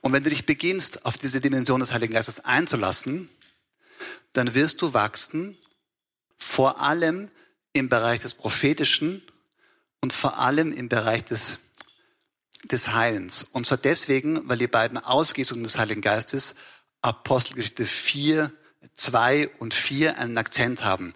Und 0.01 0.13
wenn 0.13 0.23
du 0.23 0.29
dich 0.29 0.45
beginnst, 0.45 1.05
auf 1.05 1.17
diese 1.17 1.41
Dimension 1.41 1.79
des 1.79 1.93
Heiligen 1.93 2.13
Geistes 2.13 2.39
einzulassen, 2.39 3.29
dann 4.33 4.55
wirst 4.55 4.81
du 4.81 4.93
wachsen, 4.93 5.57
vor 6.37 6.79
allem 6.81 7.29
im 7.73 7.89
Bereich 7.89 8.21
des 8.21 8.33
Prophetischen 8.33 9.21
und 10.01 10.13
vor 10.13 10.39
allem 10.39 10.71
im 10.71 10.89
Bereich 10.89 11.23
des, 11.25 11.59
des 12.63 12.89
Heilens. 12.89 13.43
Und 13.43 13.65
zwar 13.65 13.77
deswegen, 13.77 14.47
weil 14.49 14.57
die 14.57 14.67
beiden 14.67 14.97
Ausgießungen 14.97 15.63
des 15.63 15.77
Heiligen 15.77 16.01
Geistes 16.01 16.55
Apostelgeschichte 17.01 17.85
4, 17.85 18.51
2 18.93 19.49
und 19.59 19.73
4 19.73 20.17
einen 20.17 20.37
Akzent 20.37 20.83
haben 20.83 21.13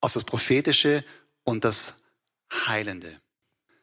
auf 0.00 0.12
das 0.12 0.24
Prophetische 0.24 1.04
und 1.44 1.64
das 1.64 2.02
Heilende. 2.52 3.20